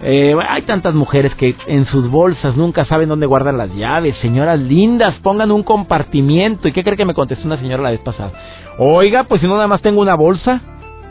Eh, 0.07 0.35
hay 0.47 0.61
tantas 0.61 0.93
mujeres 0.93 1.33
que 1.33 1.55
en 1.65 1.87
sus 1.87 2.09
bolsas 2.11 2.55
nunca 2.55 2.85
saben 2.85 3.09
dónde 3.09 3.25
guardan 3.25 3.57
las 3.57 3.73
llaves. 3.73 4.15
Señoras 4.21 4.59
lindas, 4.59 5.15
pongan 5.23 5.51
un 5.51 5.63
compartimiento. 5.63 6.67
¿Y 6.67 6.71
qué 6.71 6.83
cree 6.83 6.95
que 6.95 7.05
me 7.05 7.15
contestó 7.15 7.47
una 7.47 7.57
señora 7.57 7.81
la 7.81 7.91
vez 7.91 8.01
pasada? 8.01 8.31
Oiga, 8.77 9.23
pues 9.23 9.41
si 9.41 9.47
no 9.47 9.55
nada 9.55 9.67
más 9.67 9.81
tengo 9.81 10.01
una 10.01 10.15
bolsa. 10.15 10.61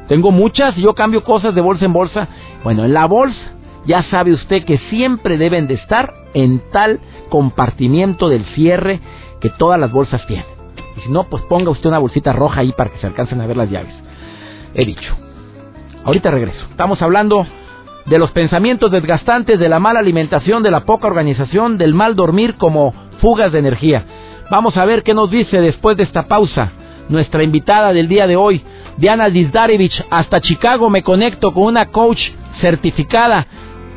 Tengo 0.06 0.30
muchas 0.30 0.78
y 0.78 0.82
yo 0.82 0.94
cambio 0.94 1.24
cosas 1.24 1.54
de 1.54 1.60
bolsa 1.60 1.84
en 1.86 1.92
bolsa. 1.92 2.28
Bueno, 2.62 2.84
en 2.84 2.94
la 2.94 3.06
bolsa 3.06 3.40
ya 3.84 4.04
sabe 4.04 4.32
usted 4.32 4.64
que 4.64 4.78
siempre 4.90 5.38
deben 5.38 5.66
de 5.66 5.74
estar 5.74 6.12
en 6.34 6.62
tal 6.70 7.00
compartimiento 7.30 8.28
del 8.28 8.44
cierre 8.54 9.00
que 9.40 9.50
todas 9.50 9.80
las 9.80 9.90
bolsas 9.90 10.24
tienen. 10.26 10.46
Y 10.96 11.00
si 11.00 11.10
no, 11.10 11.24
pues 11.24 11.42
ponga 11.48 11.70
usted 11.70 11.88
una 11.88 11.98
bolsita 11.98 12.32
roja 12.32 12.60
ahí 12.60 12.72
para 12.72 12.90
que 12.90 12.98
se 12.98 13.06
alcancen 13.06 13.40
a 13.40 13.46
ver 13.46 13.56
las 13.56 13.70
llaves 13.70 14.04
he 14.74 14.84
dicho. 14.84 15.16
Ahorita 16.04 16.30
regreso. 16.30 16.66
Estamos 16.70 17.00
hablando 17.00 17.46
de 18.06 18.18
los 18.18 18.30
pensamientos 18.32 18.90
desgastantes, 18.90 19.58
de 19.58 19.68
la 19.68 19.78
mala 19.78 20.00
alimentación, 20.00 20.62
de 20.62 20.70
la 20.70 20.80
poca 20.80 21.06
organización, 21.06 21.78
del 21.78 21.94
mal 21.94 22.16
dormir 22.16 22.54
como 22.54 22.94
fugas 23.20 23.52
de 23.52 23.58
energía. 23.58 24.04
Vamos 24.50 24.76
a 24.76 24.84
ver 24.84 25.02
qué 25.02 25.14
nos 25.14 25.30
dice 25.30 25.61
después 25.61 25.96
de 25.96 26.02
esta 26.02 26.25
pausa 26.25 26.73
nuestra 27.08 27.42
invitada 27.42 27.92
del 27.92 28.08
día 28.08 28.26
de 28.26 28.37
hoy, 28.37 28.62
Diana 28.96 29.28
Dizdarevich. 29.28 30.04
Hasta 30.11 30.40
Chicago 30.40 30.90
me 30.90 31.02
conecto 31.02 31.52
con 31.52 31.64
una 31.64 31.87
coach 31.87 32.23
certificada 32.61 33.46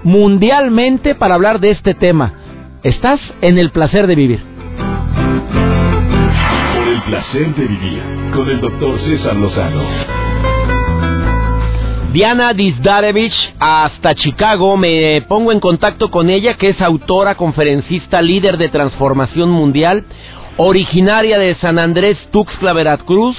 mundialmente 0.04 1.16
para 1.16 1.36
hablar 1.36 1.60
de 1.60 1.72
este 1.72 1.94
tema. 1.94 2.34
Estás 2.84 3.20
en 3.42 3.58
el 3.58 3.72
placer 3.72 4.08
de 4.08 4.16
vivir. 4.16 4.40
Por 6.76 6.88
el 6.88 7.02
placer 7.04 7.56
de 7.56 7.66
vivir 7.66 8.02
con 8.34 8.50
el 8.50 8.62
doctor 8.62 9.00
César 9.02 9.36
Lozano. 9.36 10.27
Diana 12.12 12.54
Dizdarevich 12.54 13.36
hasta 13.60 14.16
Chicago. 14.16 14.78
Me 14.78 15.22
pongo 15.28 15.52
en 15.52 15.60
contacto 15.60 16.10
con 16.10 16.30
ella, 16.30 16.54
que 16.54 16.70
es 16.70 16.82
autora, 16.82 17.36
conferencista, 17.36 18.22
líder 18.22 18.58
de 18.58 18.70
transformación 18.70 19.50
mundial, 19.50 20.06
originaria 20.56 21.38
de 21.38 21.56
San 21.56 21.78
Andrés, 21.78 22.18
Tuxtla, 22.32 22.72
Veracruz, 22.72 23.36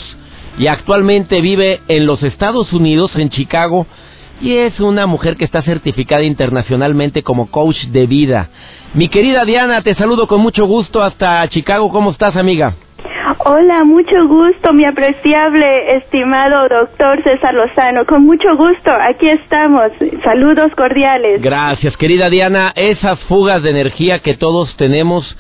y 0.59 0.67
actualmente 0.67 1.41
vive 1.41 1.81
en 1.89 2.05
los 2.05 2.23
Estados 2.23 2.73
Unidos, 2.73 3.11
en 3.15 3.31
Chicago, 3.31 3.87
y 4.43 4.53
es 4.53 4.79
una 4.81 5.07
mujer 5.07 5.37
que 5.37 5.47
está 5.47 5.63
certificada 5.63 6.23
internacionalmente 6.23 7.23
como 7.23 7.51
coach 7.51 7.85
de 7.87 8.07
vida. 8.07 8.51
Mi 8.93 9.09
querida 9.09 9.47
Diana, 9.47 9.83
te 9.83 9.95
saludo 9.95 10.27
con 10.29 10.41
mucho 10.41 10.67
gusto 10.67 11.03
hasta 11.03 11.49
Chicago. 11.49 11.91
¿Cómo 11.91 12.11
estás, 12.11 12.37
amiga? 12.37 12.77
Hola, 13.37 13.85
mucho 13.85 14.27
gusto, 14.27 14.73
mi 14.73 14.87
apreciable, 14.87 15.97
estimado 15.99 16.67
doctor 16.67 17.23
César 17.23 17.53
Lozano. 17.53 18.07
Con 18.07 18.25
mucho 18.25 18.57
gusto, 18.57 18.91
aquí 18.91 19.29
estamos. 19.29 19.93
Saludos 20.25 20.73
cordiales. 20.75 21.43
Gracias, 21.43 21.95
querida 21.99 22.31
Diana. 22.31 22.73
Esas 22.75 23.19
fugas 23.25 23.63
de 23.63 23.69
energía 23.71 24.21
que 24.21 24.35
todos 24.35 24.75
tenemos, 24.79 25.37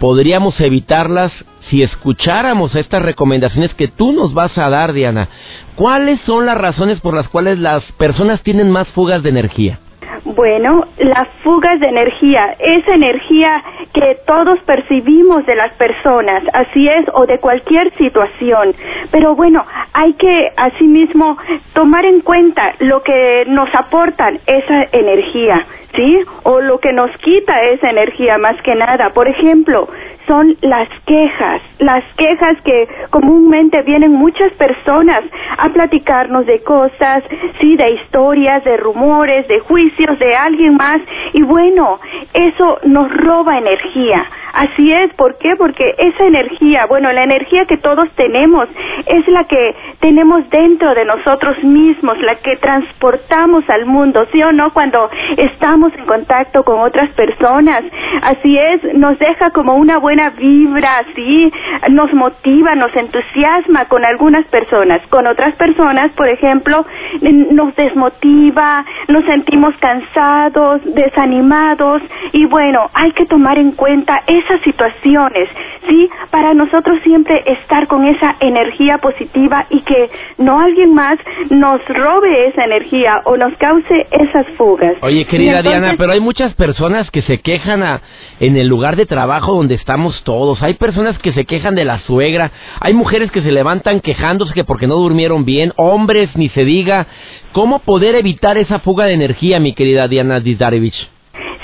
podríamos 0.00 0.58
evitarlas 0.58 1.32
si 1.68 1.82
escucháramos 1.82 2.74
estas 2.74 3.02
recomendaciones 3.02 3.74
que 3.74 3.88
tú 3.88 4.12
nos 4.12 4.32
vas 4.32 4.56
a 4.56 4.70
dar, 4.70 4.94
Diana. 4.94 5.28
¿Cuáles 5.76 6.18
son 6.22 6.46
las 6.46 6.56
razones 6.56 6.98
por 7.00 7.14
las 7.14 7.28
cuales 7.28 7.58
las 7.58 7.82
personas 7.92 8.42
tienen 8.42 8.70
más 8.70 8.88
fugas 8.88 9.22
de 9.22 9.28
energía? 9.28 9.78
Bueno, 10.24 10.86
las 10.98 11.26
fugas 11.42 11.80
de 11.80 11.88
energía, 11.88 12.54
esa 12.60 12.94
energía 12.94 13.60
que 13.92 14.18
todos 14.24 14.60
percibimos 14.60 15.44
de 15.46 15.56
las 15.56 15.72
personas, 15.72 16.44
así 16.52 16.88
es, 16.88 17.06
o 17.14 17.26
de 17.26 17.38
cualquier 17.38 17.92
situación. 17.96 18.72
Pero 19.10 19.34
bueno, 19.34 19.66
hay 19.92 20.12
que 20.12 20.52
asimismo 20.56 21.36
tomar 21.74 22.04
en 22.04 22.20
cuenta 22.20 22.72
lo 22.78 23.02
que 23.02 23.46
nos 23.48 23.68
aportan 23.74 24.38
esa 24.46 24.86
energía, 24.92 25.66
¿sí? 25.96 26.20
O 26.44 26.60
lo 26.60 26.78
que 26.78 26.92
nos 26.92 27.10
quita 27.16 27.60
esa 27.64 27.90
energía 27.90 28.38
más 28.38 28.60
que 28.62 28.76
nada. 28.76 29.10
Por 29.10 29.26
ejemplo, 29.26 29.88
son 30.26 30.56
las 30.60 30.88
quejas, 31.06 31.62
las 31.78 32.04
quejas 32.16 32.60
que 32.62 32.88
comúnmente 33.10 33.82
vienen 33.82 34.12
muchas 34.12 34.52
personas 34.52 35.22
a 35.58 35.68
platicarnos 35.70 36.46
de 36.46 36.62
cosas, 36.62 37.22
sí, 37.60 37.76
de 37.76 37.90
historias, 37.92 38.64
de 38.64 38.76
rumores, 38.76 39.46
de 39.48 39.60
juicios 39.60 40.18
de 40.18 40.34
alguien 40.34 40.74
más 40.76 41.00
y 41.32 41.42
bueno, 41.42 41.98
eso 42.32 42.78
nos 42.84 43.10
roba 43.12 43.58
energía. 43.58 44.24
Así 44.52 44.92
es, 44.92 45.12
¿por 45.14 45.38
qué? 45.38 45.56
Porque 45.56 45.94
esa 45.96 46.26
energía, 46.26 46.84
bueno, 46.86 47.10
la 47.10 47.24
energía 47.24 47.64
que 47.64 47.78
todos 47.78 48.10
tenemos 48.16 48.68
es 49.06 49.26
la 49.28 49.44
que 49.44 49.74
tenemos 50.00 50.48
dentro 50.50 50.94
de 50.94 51.06
nosotros 51.06 51.56
mismos, 51.64 52.18
la 52.20 52.34
que 52.36 52.56
transportamos 52.56 53.68
al 53.70 53.86
mundo, 53.86 54.26
¿sí 54.30 54.42
o 54.42 54.52
no? 54.52 54.70
Cuando 54.74 55.08
estamos 55.38 55.92
en 55.94 56.04
contacto 56.04 56.64
con 56.64 56.80
otras 56.80 57.08
personas, 57.14 57.82
así 58.22 58.58
es, 58.58 58.94
nos 58.94 59.18
deja 59.18 59.50
como 59.52 59.74
una 59.74 59.98
buena 60.22 60.30
vibra, 60.30 61.04
¿sí? 61.14 61.52
Nos 61.90 62.12
motiva, 62.12 62.74
nos 62.74 62.94
entusiasma 62.94 63.86
con 63.86 64.04
algunas 64.04 64.46
personas, 64.46 65.00
con 65.08 65.26
otras 65.26 65.54
personas, 65.56 66.12
por 66.12 66.28
ejemplo, 66.28 66.84
nos 67.20 67.74
desmotiva, 67.76 68.84
nos 69.08 69.24
sentimos 69.24 69.74
cansados, 69.78 70.80
desanimados 70.84 72.02
y 72.32 72.46
bueno, 72.46 72.90
hay 72.94 73.12
que 73.12 73.26
tomar 73.26 73.58
en 73.58 73.72
cuenta 73.72 74.22
esas 74.26 74.60
situaciones, 74.62 75.48
¿sí? 75.88 76.08
Para 76.30 76.54
nosotros 76.54 76.98
siempre 77.02 77.42
estar 77.46 77.86
con 77.86 78.06
esa 78.06 78.36
energía 78.40 78.98
positiva 78.98 79.66
y 79.70 79.80
que 79.82 80.10
no 80.38 80.60
alguien 80.60 80.94
más 80.94 81.18
nos 81.50 81.80
robe 81.88 82.48
esa 82.48 82.64
energía 82.64 83.22
o 83.24 83.36
nos 83.36 83.54
cause 83.56 84.06
esas 84.10 84.46
fugas. 84.56 84.94
Oye, 85.00 85.26
querida 85.26 85.62
Diana, 85.62 85.94
pero 85.98 86.12
hay 86.12 86.20
muchas 86.20 86.54
personas 86.54 87.10
que 87.10 87.22
se 87.22 87.40
quejan 87.40 87.82
a, 87.82 88.00
en 88.40 88.56
el 88.56 88.68
lugar 88.68 88.96
de 88.96 89.06
trabajo 89.06 89.52
donde 89.54 89.74
estamos 89.74 90.01
todos. 90.24 90.62
Hay 90.62 90.74
personas 90.74 91.18
que 91.18 91.32
se 91.32 91.44
quejan 91.44 91.74
de 91.74 91.84
la 91.84 92.00
suegra, 92.00 92.50
hay 92.80 92.94
mujeres 92.94 93.30
que 93.30 93.42
se 93.42 93.52
levantan 93.52 94.00
quejándose 94.00 94.54
que 94.54 94.64
porque 94.64 94.86
no 94.86 94.96
durmieron 94.96 95.44
bien, 95.44 95.72
hombres 95.76 96.30
ni 96.36 96.48
se 96.50 96.64
diga. 96.64 97.06
¿Cómo 97.52 97.80
poder 97.80 98.14
evitar 98.14 98.56
esa 98.58 98.78
fuga 98.78 99.06
de 99.06 99.14
energía, 99.14 99.60
mi 99.60 99.74
querida 99.74 100.08
Diana 100.08 100.40
Dizarevich? 100.40 101.08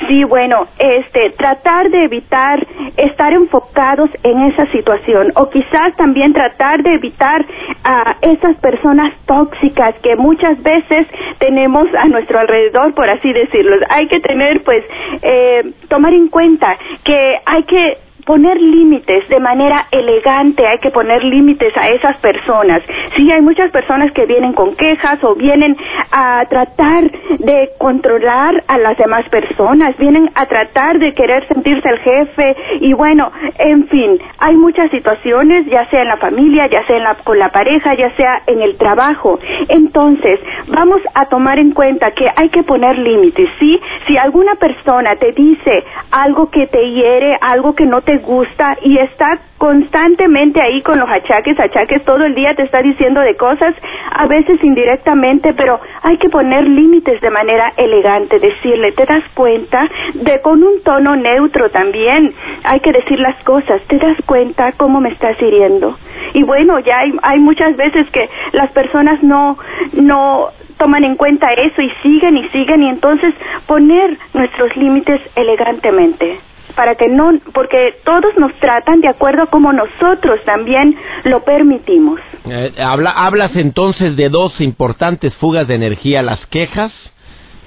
Sí, 0.09 0.25
bueno, 0.25 0.66
este, 0.78 1.30
tratar 1.37 1.90
de 1.90 2.04
evitar 2.04 2.66
estar 2.97 3.33
enfocados 3.35 4.09
en 4.23 4.42
esa 4.45 4.64
situación 4.73 5.33
o 5.35 5.50
quizás 5.50 5.95
también 5.97 6.33
tratar 6.33 6.83
de 6.83 6.95
evitar 6.95 7.45
a 7.85 8.16
esas 8.23 8.57
personas 8.57 9.12
tóxicas 9.26 9.95
que 10.02 10.16
muchas 10.16 10.62
veces 10.62 11.07
tenemos 11.38 11.88
a 11.95 12.09
nuestro 12.09 12.38
alrededor, 12.38 12.95
por 12.95 13.11
así 13.11 13.30
decirlo. 13.33 13.76
Hay 13.90 14.09
que 14.09 14.21
tener, 14.21 14.62
pues, 14.62 14.83
eh, 15.21 15.73
tomar 15.88 16.14
en 16.14 16.28
cuenta 16.28 16.78
que 17.04 17.37
hay 17.45 17.64
que 17.64 17.99
poner 18.28 18.61
límites 18.61 19.26
de 19.30 19.40
manera 19.40 19.87
elegante, 19.90 20.66
hay 20.66 20.78
que 20.80 20.90
poner 20.90 21.25
límites 21.25 21.75
a 21.78 21.88
esas 21.88 22.18
personas. 22.18 22.82
Sí, 23.16 23.32
hay 23.32 23.40
muchas 23.40 23.70
personas 23.70 24.12
que 24.12 24.26
vienen 24.26 24.52
con 24.52 24.76
quejas 24.76 25.25
o 25.25 25.35
vienen 25.35 25.75
a 26.12 26.44
tratar 26.50 27.11
de 27.38 27.70
controlar 27.78 28.62
a 28.68 28.76
las 28.76 28.99
demás 28.99 29.26
personas, 29.30 29.97
vienen 29.97 30.28
a 30.35 30.44
tratar 30.44 30.99
de 30.99 31.14
querer 31.14 31.49
sentirse 31.49 31.88
el 31.88 31.99
jefe 32.00 32.56
y 32.80 32.92
bueno, 32.92 33.32
en 33.61 33.88
fin, 33.88 34.18
hay 34.40 34.56
muchas 34.56 34.90
situaciones, 34.90 35.64
ya 35.64 35.88
sea 35.88 36.02
en 36.02 36.08
la 36.08 36.18
familia, 36.18 36.66
ya 36.66 36.87
sea 36.87 36.99
en 36.99 37.04
la, 37.04 37.14
con 37.25 37.38
la 37.38 37.49
pareja, 37.49 37.94
ya 37.94 38.14
sea 38.16 38.42
en 38.47 38.61
el 38.61 38.76
trabajo. 38.76 39.38
Entonces, 39.68 40.38
vamos 40.66 41.00
a 41.14 41.25
tomar 41.30 41.58
en 41.58 41.73
cuenta 41.73 42.11
que 42.11 42.28
hay 42.37 42.50
que 42.50 42.62
poner 42.62 42.99
límites, 42.99 43.49
¿sí? 43.58 43.80
Si 44.06 44.18
alguna 44.18 44.56
persona 44.56 45.16
te 45.16 45.32
dice 45.32 45.82
algo 46.11 46.50
que 46.50 46.66
te 46.66 46.90
hiere, 46.90 47.38
algo 47.40 47.75
que 47.75 47.87
no 47.87 48.02
te 48.02 48.18
gusta 48.19 48.77
y 48.83 48.99
está 48.99 49.39
constantemente 49.59 50.61
ahí 50.61 50.83
con 50.83 50.99
los 50.99 51.09
achaques, 51.09 51.59
achaques, 51.59 52.05
todo 52.05 52.25
el 52.25 52.35
día 52.35 52.55
te 52.55 52.63
está 52.63 52.81
diciendo 52.81 53.21
de 53.21 53.37
cosas, 53.37 53.75
a 54.13 54.27
veces 54.27 54.63
indirectamente, 54.63 55.53
pero 55.55 55.81
hay 56.03 56.17
que 56.19 56.29
poner 56.29 56.67
límites 56.69 57.21
de 57.21 57.31
manera 57.31 57.73
elegante, 57.77 58.39
decirle, 58.39 58.93
¿te 58.93 59.05
das 59.05 59.25
cuenta? 59.35 59.89
De 60.15 60.41
con 60.43 60.63
un 60.63 60.83
tono 60.83 61.17
neutro 61.17 61.71
también, 61.71 62.35
hay 62.65 62.81
que 62.81 62.93
decir 62.93 63.19
las 63.19 63.37
cosas, 63.45 63.83
¿te 63.89 63.99
das 63.99 64.17
cuenta 64.27 64.73
cómo 64.73 65.01
me 65.01 65.11
estás 65.11 65.41
hiriendo? 65.43 65.97
Y 66.35 66.43
bueno, 66.45 66.79
ya 66.79 66.99
hay, 66.99 67.13
hay 67.23 67.41
muchas 67.41 67.77
veces 67.77 68.09
que 68.11 68.29
las 68.53 68.71
personas 68.73 69.23
no, 69.23 69.59
no 69.95 70.51
toman 70.79 71.05
en 71.05 71.17
cuenta 71.17 71.53
eso 71.53 71.83
y 71.83 71.91
siguen 72.03 72.37
y 72.37 72.49
siguen 72.51 72.83
y 72.83 72.89
entonces 72.89 73.35
poner 73.67 74.17
nuestros 74.33 74.75
límites 74.77 75.21
elegantemente. 75.35 76.39
Para 76.75 76.95
que 76.95 77.09
no, 77.09 77.33
porque 77.53 77.97
todos 78.05 78.37
nos 78.37 78.53
tratan 78.61 79.01
de 79.01 79.09
acuerdo 79.09 79.43
a 79.43 79.47
como 79.47 79.73
nosotros 79.73 80.41
también 80.45 80.97
lo 81.25 81.45
permitimos. 81.45 82.21
Eh, 82.47 82.75
habla, 82.79 83.11
hablas 83.11 83.55
entonces 83.57 84.17
de 84.17 84.29
dos 84.29 84.61
importantes 84.61 85.35
fugas 85.37 85.67
de 85.67 85.75
energía, 85.75 86.23
las 86.23 86.45
quejas, 86.47 86.93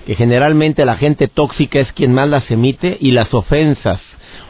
que 0.05 0.15
generalmente 0.15 0.85
la 0.85 0.97
gente 0.97 1.27
tóxica 1.27 1.79
es 1.79 1.91
quien 1.93 2.13
más 2.13 2.29
las 2.29 2.49
emite, 2.49 2.97
y 2.99 3.11
las 3.11 3.33
ofensas, 3.33 4.01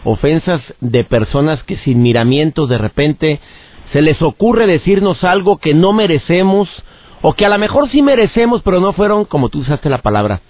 ofensas 0.03 0.61
de 0.79 1.03
personas 1.03 1.63
que 1.63 1.77
sin 1.77 2.01
miramientos 2.01 2.69
de 2.69 2.77
repente 2.77 3.39
se 3.91 4.01
les 4.01 4.21
ocurre 4.21 4.67
decirnos 4.67 5.23
algo 5.23 5.57
que 5.57 5.73
no 5.73 5.91
merecemos, 5.91 6.69
o 7.21 7.33
que 7.33 7.45
a 7.45 7.49
lo 7.49 7.57
mejor 7.57 7.89
sí 7.89 8.01
merecemos, 8.01 8.61
pero 8.63 8.79
no 8.79 8.93
fueron, 8.93 9.25
como 9.25 9.49
tú 9.49 9.59
usaste 9.59 9.89
la 9.89 9.99
palabra, 9.99 10.41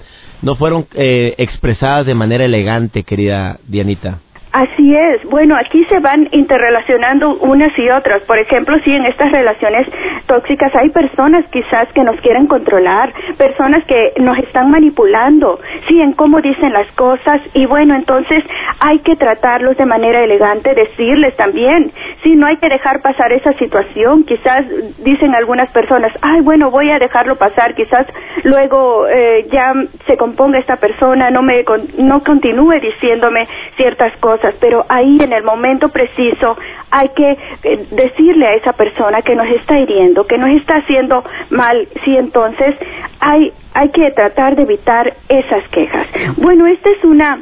no 0.42 0.56
fueron 0.56 0.88
eh, 0.94 1.36
expresadas 1.38 2.06
de 2.06 2.16
manera 2.16 2.46
elegante, 2.46 3.04
querida 3.04 3.60
Dianita. 3.68 4.20
Así 4.52 4.94
es. 4.94 5.24
Bueno, 5.30 5.56
aquí 5.56 5.86
se 5.86 6.00
van 6.00 6.28
interrelacionando 6.32 7.36
unas 7.38 7.72
y 7.78 7.90
otras. 7.90 8.22
Por 8.24 8.38
ejemplo, 8.38 8.78
si 8.84 8.94
en 8.94 9.06
estas 9.06 9.32
relaciones 9.32 9.88
tóxicas 10.26 10.76
hay 10.76 10.90
personas 10.90 11.46
quizás 11.52 11.88
que 11.94 12.04
nos 12.04 12.20
quieren 12.20 12.48
controlar, 12.48 13.14
personas 13.38 13.86
que 13.86 14.14
nos 14.18 14.38
están 14.40 14.70
manipulando, 14.70 15.58
sí, 15.88 16.02
en 16.02 16.12
cómo 16.14 16.42
dicen 16.42 16.74
las 16.74 16.88
cosas 16.94 17.40
y 17.54 17.66
bueno, 17.66 17.96
entonces 17.96 18.44
hay 18.82 19.00
que 19.00 19.16
tratarlos 19.16 19.78
de 19.78 19.86
manera 19.86 20.22
elegante, 20.22 20.74
decirles 20.74 21.34
también, 21.38 21.92
sí, 22.22 22.36
no 22.36 22.46
hay 22.46 22.58
que 22.58 22.68
dejar 22.68 23.02
pasar 23.02 23.32
esa 23.32 23.54
situación. 23.54 24.26
Quizás 24.26 24.66
dicen 24.98 25.34
algunas 25.34 25.72
personas, 25.72 26.12
ay, 26.22 26.42
bueno, 26.42 26.72
voy 26.72 26.92
a 26.92 27.00
dejarlo 27.00 27.38
pasar, 27.38 27.74
quizás 27.74 28.06
luego 28.44 29.08
eh, 29.08 29.48
ya 29.50 29.74
se 30.08 30.18
componga 30.18 30.60
esta 30.60 30.76
persona, 30.76 31.32
no 31.32 31.42
me 31.42 31.64
no 31.98 32.22
continúe 32.24 32.82
diciéndome 32.82 33.48
ciertas 33.78 34.12
cosas 34.18 34.41
pero 34.60 34.86
ahí 34.90 35.20
en 35.22 35.34
el 35.34 35.44
momento 35.44 35.90
preciso 35.90 36.58
hay 36.90 37.10
que 37.10 37.38
eh, 37.64 37.88
decirle 37.92 38.48
a 38.48 38.54
esa 38.56 38.74
persona 38.74 39.22
que 39.22 39.36
nos 39.36 39.48
está 39.48 39.80
hiriendo, 39.80 40.26
que 40.26 40.38
nos 40.38 40.50
está 40.52 40.78
haciendo 40.78 41.24
mal, 41.50 41.88
sí, 42.04 42.16
entonces 42.16 42.76
hay, 43.20 43.52
hay 43.74 43.90
que 43.90 44.12
tratar 44.12 44.56
de 44.56 44.64
evitar 44.64 45.14
esas 45.30 45.68
quejas. 45.70 46.08
Bueno, 46.38 46.68
esta 46.68 46.90
es 46.90 47.04
una 47.04 47.40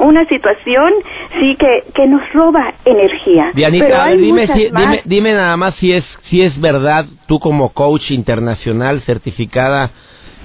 una 0.00 0.24
situación 0.26 0.92
sí 1.38 1.56
que, 1.56 1.84
que 1.94 2.06
nos 2.06 2.22
roba 2.32 2.72
energía. 2.84 3.50
Dianita, 3.54 4.06
dime, 4.06 4.46
dime, 4.46 5.02
dime 5.04 5.34
nada 5.34 5.56
más 5.58 5.74
si 5.76 5.92
es 5.92 6.04
si 6.30 6.40
es 6.40 6.58
verdad 6.58 7.04
tú 7.26 7.38
como 7.38 7.68
coach 7.74 8.10
internacional 8.10 9.02
certificada 9.02 9.90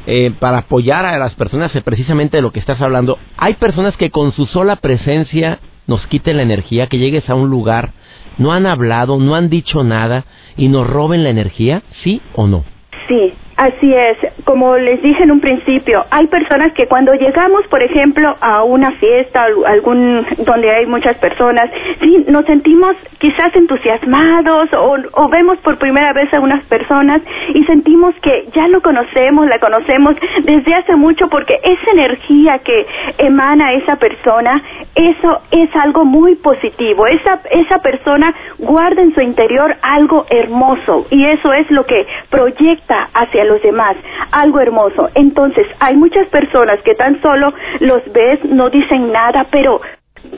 eh, 0.08 0.32
para 0.40 0.60
apoyar 0.60 1.06
a 1.06 1.18
las 1.18 1.34
personas 1.34 1.72
precisamente 1.84 2.38
de 2.38 2.42
lo 2.42 2.52
que 2.52 2.60
estás 2.60 2.82
hablando. 2.82 3.18
Hay 3.38 3.56
personas 3.56 3.96
que 3.98 4.12
con 4.12 4.32
su 4.34 4.46
sola 4.46 4.78
presencia 4.78 5.60
nos 5.88 6.06
quiten 6.08 6.38
la 6.38 6.44
energía, 6.44 6.88
que 6.88 6.98
llegues 6.98 7.30
a 7.30 7.36
un 7.36 7.50
lugar, 7.50 7.92
no 8.38 8.54
han 8.54 8.66
hablado, 8.66 9.18
no 9.20 9.36
han 9.36 9.50
dicho 9.50 9.84
nada 9.84 10.26
y 10.58 10.68
nos 10.68 10.88
roben 10.88 11.24
la 11.24 11.30
energía, 11.30 11.84
¿sí 12.04 12.22
o 12.34 12.48
no? 12.48 12.64
Sí, 13.08 13.34
Así 13.58 13.94
es, 13.94 14.18
como 14.44 14.76
les 14.76 15.02
dije 15.02 15.24
en 15.24 15.32
un 15.32 15.40
principio, 15.40 16.06
hay 16.12 16.28
personas 16.28 16.74
que 16.74 16.88
cuando 16.88 17.14
llegamos, 17.14 17.66
por 17.68 17.82
ejemplo, 17.82 18.36
a 18.42 18.64
una 18.64 18.92
fiesta, 18.94 19.46
algún 19.66 20.26
donde 20.40 20.70
hay 20.72 20.86
muchas 20.86 21.18
personas, 21.20 21.70
sí, 22.02 22.26
nos 22.28 22.46
sentimos 22.46 22.98
quizás 23.18 23.56
entusiasmados 23.56 24.74
o, 24.74 24.98
o 25.14 25.30
vemos 25.30 25.58
por 25.60 25.78
primera 25.78 26.12
vez 26.12 26.34
a 26.34 26.42
unas 26.42 26.66
personas 26.66 27.22
y 27.54 27.64
sentimos 27.64 28.14
que 28.22 28.50
ya 28.54 28.68
lo 28.68 28.82
conocemos, 28.82 29.48
la 29.48 29.60
conocemos 29.60 30.16
desde 30.44 30.76
hace 30.76 30.98
mucho 30.98 31.30
porque 31.30 31.58
esa 31.64 31.92
energía 31.92 32.60
que 32.60 32.86
emana 33.20 33.72
esa 33.74 33.96
persona, 33.96 34.62
eso 34.96 35.40
es 35.52 35.74
algo 35.78 36.04
muy 36.04 36.36
positivo. 36.36 37.08
Esa 37.08 37.40
esa 37.52 37.80
persona 37.80 38.36
guarda 38.60 39.02
en 39.02 39.16
su 39.16 39.22
interior 39.22 39.78
algo 39.82 40.26
hermoso 40.30 41.08
y 41.10 41.26
eso 41.26 41.54
es 41.54 41.72
lo 41.72 41.86
que 41.86 42.06
proyecta 42.30 43.10
hacia 43.14 43.45
los 43.46 43.62
demás, 43.62 43.96
algo 44.32 44.60
hermoso. 44.60 45.10
Entonces, 45.16 45.66
hay 45.80 45.96
muchas 45.96 46.28
personas 46.28 46.82
que 46.84 46.96
tan 46.96 47.22
solo 47.22 47.54
los 47.80 48.02
ves, 48.12 48.44
no 48.46 48.70
dicen 48.70 49.12
nada, 49.12 49.48
pero 49.52 49.82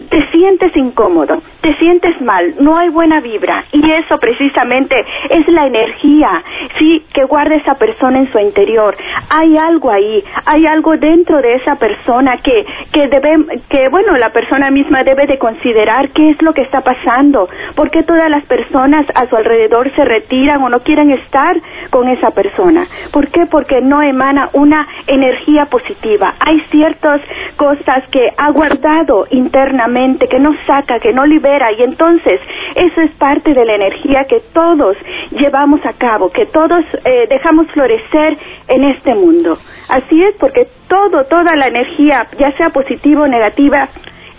te 0.09 0.31
sientes 0.31 0.75
incómodo, 0.75 1.41
te 1.61 1.73
sientes 1.75 2.19
mal, 2.21 2.55
no 2.59 2.77
hay 2.77 2.89
buena 2.89 3.19
vibra 3.19 3.65
y 3.71 3.91
eso 3.91 4.17
precisamente 4.19 4.95
es 5.29 5.47
la 5.47 5.67
energía, 5.67 6.43
sí, 6.77 7.03
que 7.13 7.23
guarda 7.25 7.55
esa 7.55 7.75
persona 7.75 8.19
en 8.19 8.31
su 8.31 8.39
interior. 8.39 8.95
Hay 9.29 9.57
algo 9.57 9.91
ahí, 9.91 10.23
hay 10.45 10.65
algo 10.65 10.97
dentro 10.97 11.41
de 11.41 11.55
esa 11.55 11.75
persona 11.75 12.37
que 12.37 12.65
que 12.91 13.07
debe 13.07 13.59
que 13.69 13.89
bueno, 13.89 14.15
la 14.17 14.31
persona 14.31 14.71
misma 14.71 15.03
debe 15.03 15.25
de 15.25 15.37
considerar 15.37 16.09
qué 16.09 16.31
es 16.31 16.41
lo 16.41 16.53
que 16.53 16.61
está 16.61 16.81
pasando, 16.81 17.49
por 17.75 17.89
qué 17.89 18.03
todas 18.03 18.29
las 18.29 18.45
personas 18.45 19.05
a 19.15 19.27
su 19.27 19.35
alrededor 19.35 19.93
se 19.95 20.05
retiran 20.05 20.61
o 20.63 20.69
no 20.69 20.79
quieren 20.81 21.11
estar 21.11 21.57
con 21.89 22.07
esa 22.07 22.31
persona. 22.31 22.87
¿Por 23.11 23.29
qué? 23.29 23.45
Porque 23.45 23.81
no 23.81 24.01
emana 24.01 24.49
una 24.53 24.87
energía 25.07 25.65
positiva. 25.65 26.35
Hay 26.39 26.59
ciertas 26.71 27.21
cosas 27.55 28.03
que 28.11 28.31
ha 28.37 28.51
guardado 28.51 29.27
internamente 29.31 29.86
que 30.29 30.39
no 30.39 30.55
saca, 30.65 30.99
que 30.99 31.13
no 31.13 31.25
libera 31.25 31.71
y 31.71 31.83
entonces 31.83 32.39
eso 32.75 33.01
es 33.01 33.11
parte 33.11 33.53
de 33.53 33.65
la 33.65 33.75
energía 33.75 34.25
que 34.25 34.41
todos 34.53 34.97
llevamos 35.31 35.85
a 35.85 35.93
cabo, 35.93 36.29
que 36.31 36.45
todos 36.47 36.83
eh, 37.05 37.27
dejamos 37.29 37.67
florecer 37.71 38.37
en 38.67 38.83
este 38.83 39.15
mundo. 39.15 39.57
Así 39.89 40.23
es 40.23 40.35
porque 40.37 40.67
todo, 40.87 41.25
toda 41.25 41.55
la 41.55 41.67
energía, 41.67 42.27
ya 42.37 42.51
sea 42.57 42.69
positiva 42.69 43.23
o 43.23 43.27
negativa, 43.27 43.89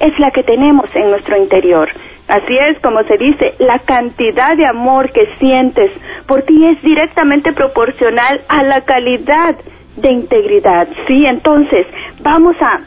es 0.01 0.19
la 0.19 0.31
que 0.31 0.43
tenemos 0.43 0.89
en 0.95 1.11
nuestro 1.11 1.37
interior. 1.37 1.89
Así 2.29 2.57
es, 2.59 2.79
como 2.81 3.03
se 3.05 3.17
dice, 3.17 3.55
la 3.59 3.79
cantidad 3.81 4.57
de 4.57 4.67
amor 4.67 5.11
que 5.13 5.27
sientes 5.39 5.91
por 6.27 6.43
ti 6.43 6.67
es 6.67 6.81
directamente 6.83 7.53
proporcional 7.55 8.43
a 8.49 8.63
la 8.65 8.83
calidad 8.83 9.57
de 9.97 10.13
integridad. 10.13 10.89
Sí, 11.07 11.25
entonces 11.25 11.87
vamos 12.21 12.55
a 12.61 12.81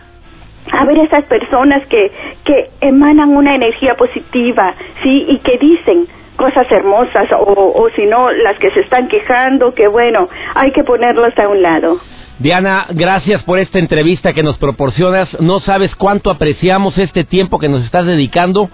a 0.72 0.86
ver 0.86 1.00
esas 1.00 1.26
personas 1.26 1.86
que, 1.88 2.12
que 2.46 2.70
emanan 2.82 3.30
una 3.30 3.56
energía 3.56 3.96
positiva, 3.96 4.74
¿sí? 5.04 5.26
Y 5.28 5.40
que 5.40 5.58
dicen 5.58 6.08
cosas 6.36 6.66
hermosas, 6.72 7.30
o, 7.34 7.74
o 7.76 7.90
si 7.96 8.06
no, 8.06 8.32
las 8.32 8.58
que 8.58 8.72
se 8.72 8.82
están 8.82 9.08
quejando, 9.08 9.74
que 9.74 9.88
bueno, 9.88 10.28
hay 10.56 10.72
que 10.72 10.84
ponerlas 10.84 11.38
a 11.38 11.48
un 11.48 11.62
lado. 11.62 12.00
Diana, 12.40 12.88
gracias 12.90 13.44
por 13.44 13.60
esta 13.60 13.78
entrevista 13.78 14.34
que 14.34 14.42
nos 14.42 14.58
proporcionas. 14.58 15.30
No 15.40 15.60
sabes 15.60 15.96
cuánto 15.96 16.32
apreciamos 16.32 16.98
este 16.98 17.24
tiempo 17.24 17.60
que 17.60 17.70
nos 17.70 17.84
estás 17.84 18.08
dedicando. 18.08 18.70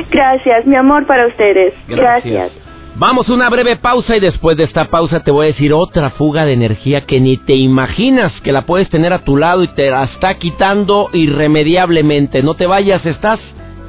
Gracias, 0.10 0.66
mi 0.66 0.76
amor 0.76 1.06
para 1.06 1.28
ustedes. 1.28 1.74
gracias. 1.88 2.52
Vamos 2.95 3.27
a 3.27 3.34
una 3.34 3.49
breve 3.49 3.75
pausa 3.77 4.15
y 4.15 4.19
después 4.19 4.56
de 4.56 4.65
esta 4.65 4.86
pausa 4.86 5.21
te 5.21 5.32
voy 5.32 5.45
a 5.45 5.47
decir 5.47 5.73
otra 5.73 6.12
fuga 6.12 6.45
de 6.45 6.53
energía 6.53 7.01
que 7.01 7.19
ni 7.19 7.38
te 7.38 7.58
imaginas 7.58 8.32
que 8.43 8.51
la 8.51 8.67
puedes 8.67 8.88
tener 8.89 9.13
a 9.13 9.23
tu 9.23 9.36
lado 9.36 9.63
y 9.63 9.67
te 9.69 9.89
la 9.89 10.03
está 10.03 10.36
quitando 10.36 11.10
irremediablemente. 11.12 12.43
No 12.43 12.53
te 12.53 12.67
vayas, 12.67 13.03
estás 13.03 13.39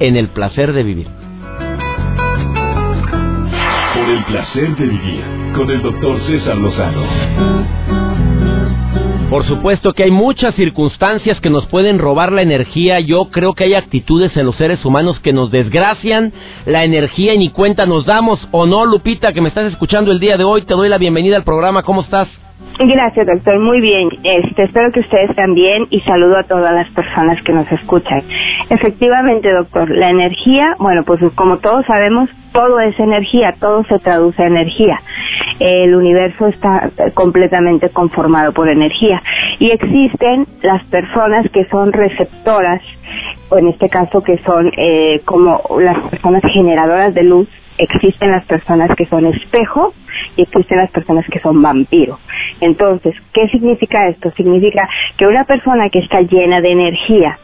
en 0.00 0.16
el 0.16 0.28
placer 0.28 0.72
de 0.72 0.82
vivir. 0.82 1.08
Por 3.94 4.08
el 4.08 4.24
placer 4.24 4.74
de 4.74 4.86
vivir 4.86 5.22
con 5.54 5.70
el 5.70 5.82
doctor 5.82 6.18
César 6.22 6.56
Lozano. 6.56 8.13
Por 9.30 9.44
supuesto 9.46 9.94
que 9.94 10.04
hay 10.04 10.10
muchas 10.10 10.54
circunstancias 10.54 11.40
que 11.40 11.50
nos 11.50 11.66
pueden 11.66 11.98
robar 11.98 12.30
la 12.30 12.42
energía. 12.42 13.00
Yo 13.00 13.30
creo 13.30 13.54
que 13.54 13.64
hay 13.64 13.74
actitudes 13.74 14.36
en 14.36 14.46
los 14.46 14.54
seres 14.56 14.84
humanos 14.84 15.18
que 15.20 15.32
nos 15.32 15.50
desgracian 15.50 16.32
la 16.66 16.84
energía 16.84 17.34
y 17.34 17.38
ni 17.38 17.50
cuenta 17.50 17.86
nos 17.86 18.06
damos. 18.06 18.46
¿O 18.52 18.66
no, 18.66 18.84
Lupita, 18.84 19.32
que 19.32 19.40
me 19.40 19.48
estás 19.48 19.72
escuchando 19.72 20.12
el 20.12 20.20
día 20.20 20.36
de 20.36 20.44
hoy? 20.44 20.62
Te 20.62 20.74
doy 20.74 20.88
la 20.88 20.98
bienvenida 20.98 21.36
al 21.36 21.44
programa. 21.44 21.82
¿Cómo 21.82 22.02
estás? 22.02 22.28
Gracias, 22.78 23.26
doctor. 23.26 23.60
Muy 23.60 23.80
bien. 23.80 24.08
Este, 24.24 24.64
espero 24.64 24.90
que 24.92 25.00
ustedes 25.00 25.34
también 25.36 25.86
y 25.90 26.00
saludo 26.00 26.38
a 26.38 26.42
todas 26.44 26.74
las 26.74 26.88
personas 26.90 27.40
que 27.44 27.52
nos 27.52 27.70
escuchan. 27.70 28.22
Efectivamente, 28.70 29.52
doctor, 29.52 29.90
la 29.90 30.10
energía, 30.10 30.74
bueno, 30.78 31.02
pues 31.04 31.20
como 31.34 31.58
todos 31.58 31.84
sabemos, 31.86 32.30
todo 32.52 32.80
es 32.80 32.98
energía, 32.98 33.54
todo 33.60 33.84
se 33.84 33.98
traduce 33.98 34.42
a 34.42 34.46
energía. 34.46 35.00
el 35.58 35.94
universo 35.94 36.48
está 36.48 36.90
completamente 37.14 37.90
conformado 37.90 38.52
por 38.52 38.68
energía 38.68 39.22
y 39.58 39.70
existen 39.70 40.46
las 40.62 40.82
personas 40.84 41.48
que 41.52 41.64
son 41.66 41.92
receptoras 41.92 42.82
o 43.50 43.58
en 43.58 43.68
este 43.68 43.88
caso 43.88 44.22
que 44.22 44.38
son 44.38 44.70
eh, 44.76 45.20
como 45.24 45.60
las 45.80 45.98
personas 46.10 46.42
generadoras 46.52 47.14
de 47.14 47.22
luz 47.22 47.48
existen 47.78 48.30
las 48.30 48.44
personas 48.46 48.90
que 48.96 49.06
son 49.06 49.26
espejo 49.26 49.94
y 50.36 50.42
existen 50.42 50.78
las 50.78 50.90
personas 50.90 51.24
que 51.30 51.40
son 51.40 51.60
vampiro. 51.60 52.18
Entonces, 52.60 53.14
¿qué 53.32 53.48
significa 53.48 54.08
esto? 54.08 54.30
Significa 54.36 54.88
que 55.16 55.26
una 55.26 55.44
persona 55.44 55.88
que 55.90 55.98
está 56.00 56.20
llena 56.20 56.60
de 56.60 56.70
energía, 56.70 57.38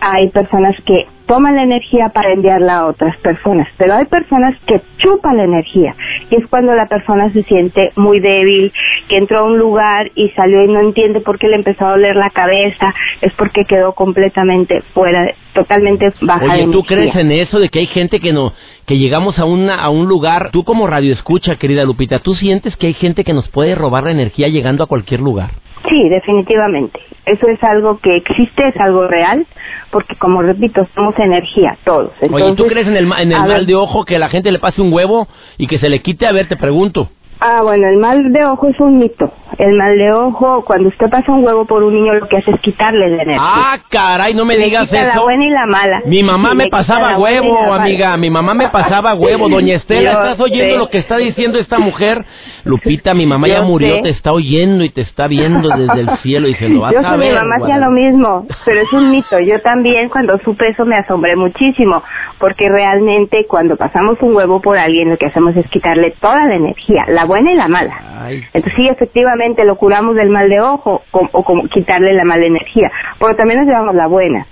hay 0.00 0.28
personas 0.30 0.74
que 0.84 1.06
toman 1.26 1.56
la 1.56 1.62
energía 1.62 2.08
para 2.08 2.32
enviarla 2.32 2.78
a 2.78 2.86
otras 2.86 3.16
personas, 3.18 3.68
pero 3.76 3.94
hay 3.94 4.06
personas 4.06 4.54
que 4.66 4.80
chupan 4.96 5.36
la 5.36 5.44
energía 5.44 5.94
y 6.30 6.36
es 6.36 6.46
cuando 6.48 6.74
la 6.74 6.86
persona 6.86 7.30
se 7.32 7.42
siente 7.42 7.92
muy 7.96 8.18
débil, 8.20 8.72
que 9.08 9.18
entró 9.18 9.40
a 9.40 9.44
un 9.44 9.58
lugar 9.58 10.10
y 10.14 10.30
salió 10.30 10.64
y 10.64 10.68
no 10.68 10.80
entiende 10.80 11.20
por 11.20 11.38
qué 11.38 11.48
le 11.48 11.56
empezó 11.56 11.86
a 11.86 11.90
doler 11.90 12.16
la 12.16 12.30
cabeza, 12.30 12.94
es 13.20 13.32
porque 13.34 13.64
quedó 13.66 13.92
completamente 13.92 14.80
fuera, 14.94 15.30
totalmente 15.52 16.10
baja 16.22 16.44
Oye, 16.46 16.66
de 16.66 16.72
¿tú 16.72 16.78
energía. 16.88 16.96
crees 16.96 17.16
en 17.16 17.32
eso 17.32 17.58
de 17.58 17.68
que 17.68 17.80
hay 17.80 17.86
gente 17.86 18.20
que 18.20 18.32
no 18.32 18.54
que 18.86 18.96
llegamos 18.96 19.38
a 19.38 19.44
una 19.44 19.74
a 19.74 19.90
un 19.90 20.08
lugar, 20.08 20.50
tú 20.50 20.64
como 20.64 20.86
radio 20.86 21.12
escucha, 21.12 21.56
querida 21.56 21.84
Lupita, 21.84 22.20
tú 22.20 22.34
sientes 22.34 22.74
que 22.76 22.86
hay 22.86 22.94
gente 22.94 23.22
que 23.22 23.34
nos 23.34 23.46
puede 23.48 23.74
robar 23.74 24.04
la 24.04 24.12
energía 24.12 24.48
llegando 24.48 24.82
a 24.82 24.86
cualquier 24.86 25.20
lugar? 25.20 25.50
Sí, 25.88 26.08
definitivamente. 26.08 27.00
Eso 27.24 27.46
es 27.48 27.62
algo 27.62 27.98
que 27.98 28.16
existe, 28.16 28.68
es 28.68 28.76
algo 28.78 29.06
real, 29.06 29.46
porque 29.90 30.16
como 30.16 30.42
repito, 30.42 30.86
somos 30.94 31.18
energía, 31.18 31.76
todos. 31.84 32.12
Oye, 32.20 32.28
¿tú 32.28 32.36
Entonces, 32.36 32.72
crees 32.72 32.86
en 32.88 32.96
el, 32.96 33.04
en 33.12 33.32
el 33.32 33.42
ver, 33.42 33.48
mal 33.48 33.66
de 33.66 33.74
ojo 33.74 34.04
que 34.04 34.18
la 34.18 34.28
gente 34.28 34.50
le 34.50 34.58
pase 34.58 34.80
un 34.80 34.92
huevo 34.92 35.28
y 35.58 35.66
que 35.66 35.78
se 35.78 35.88
le 35.88 36.00
quite? 36.00 36.26
A 36.26 36.32
ver, 36.32 36.48
te 36.48 36.56
pregunto. 36.56 37.10
Ah, 37.40 37.62
bueno, 37.62 37.86
el 37.88 37.98
mal 37.98 38.32
de 38.32 38.44
ojo 38.44 38.68
es 38.68 38.78
un 38.80 38.98
mito. 38.98 39.32
El 39.58 39.72
mal 39.76 39.96
de 39.96 40.12
ojo, 40.12 40.64
cuando 40.64 40.88
usted 40.88 41.08
pasa 41.10 41.32
un 41.32 41.44
huevo 41.44 41.66
por 41.66 41.82
un 41.82 41.94
niño, 41.94 42.14
lo 42.14 42.28
que 42.28 42.36
hace 42.36 42.50
es 42.50 42.60
quitarle 42.60 43.08
la 43.08 43.22
energía. 43.22 43.38
Ah, 43.40 43.78
caray, 43.88 44.34
no 44.34 44.44
me 44.44 44.56
Le 44.56 44.66
digas 44.66 44.88
quita 44.88 45.02
la 45.04 45.12
eso. 45.14 45.22
buena 45.22 45.44
y 45.44 45.50
la 45.50 45.66
mala. 45.66 46.02
Mi 46.06 46.22
mamá 46.22 46.50
Sí, 46.50 46.56
me 46.56 46.68
pasaba 46.68 47.00
la 47.00 47.10
la 47.12 47.18
huevo, 47.18 47.72
amiga. 47.74 48.16
Mi 48.16 48.30
mamá 48.30 48.54
me 48.54 48.68
pasaba 48.68 49.14
huevo. 49.14 49.48
Doña 49.58 49.76
Estela, 49.76 50.12
Yo 50.12 50.18
¿estás 50.22 50.40
oyendo 50.40 50.74
sé. 50.74 50.78
lo 50.78 50.90
que 50.90 50.98
está 50.98 51.16
diciendo 51.16 51.58
esta 51.58 51.78
mujer? 51.78 52.24
Lupita, 52.64 53.14
mi 53.14 53.24
mamá 53.24 53.48
ya 53.48 53.62
murió, 53.62 53.96
sé. 53.96 54.02
te 54.02 54.10
está 54.10 54.32
oyendo 54.32 54.84
y 54.84 54.90
te 54.90 55.00
está 55.00 55.26
viendo 55.26 55.68
desde 55.70 56.00
el 56.00 56.10
cielo 56.18 56.48
y 56.48 56.54
se 56.54 56.68
lo 56.68 56.80
vas 56.82 56.92
Yo 56.92 57.00
a 57.06 57.16
ver. 57.16 57.30
mi 57.30 57.34
mamá 57.38 57.56
hacía 57.62 57.78
lo 57.78 57.90
mismo, 57.90 58.46
pero 58.64 58.80
es 58.80 58.92
un 58.92 59.10
mito. 59.10 59.38
Yo 59.40 59.60
también 59.62 60.08
cuando 60.10 60.38
supe 60.40 60.68
eso 60.68 60.84
me 60.84 60.96
asombré 60.96 61.34
muchísimo, 61.36 62.02
porque 62.38 62.68
realmente 62.68 63.46
cuando 63.48 63.76
pasamos 63.76 64.18
un 64.20 64.34
huevo 64.36 64.60
por 64.60 64.76
alguien 64.76 65.08
lo 65.08 65.16
que 65.16 65.26
hacemos 65.26 65.56
es 65.56 65.66
quitarle 65.70 66.14
toda 66.20 66.44
la 66.46 66.56
energía, 66.56 67.04
la 67.08 67.24
buena 67.28 67.52
y 67.52 67.54
la 67.54 67.68
mala. 67.68 67.96
Ay. 68.22 68.42
Entonces 68.52 68.72
sí, 68.76 68.88
efectivamente 68.88 69.64
lo 69.64 69.76
curamos 69.76 70.16
del 70.16 70.30
mal 70.30 70.48
de 70.48 70.60
ojo 70.60 71.02
o, 71.12 71.28
o 71.30 71.44
como 71.44 71.68
quitarle 71.68 72.12
la 72.14 72.24
mala 72.24 72.46
energía, 72.46 72.90
pero 73.20 73.36
también 73.36 73.60
nos 73.60 73.68
llevamos 73.68 73.94
la 73.94 74.08
buena. 74.08 74.46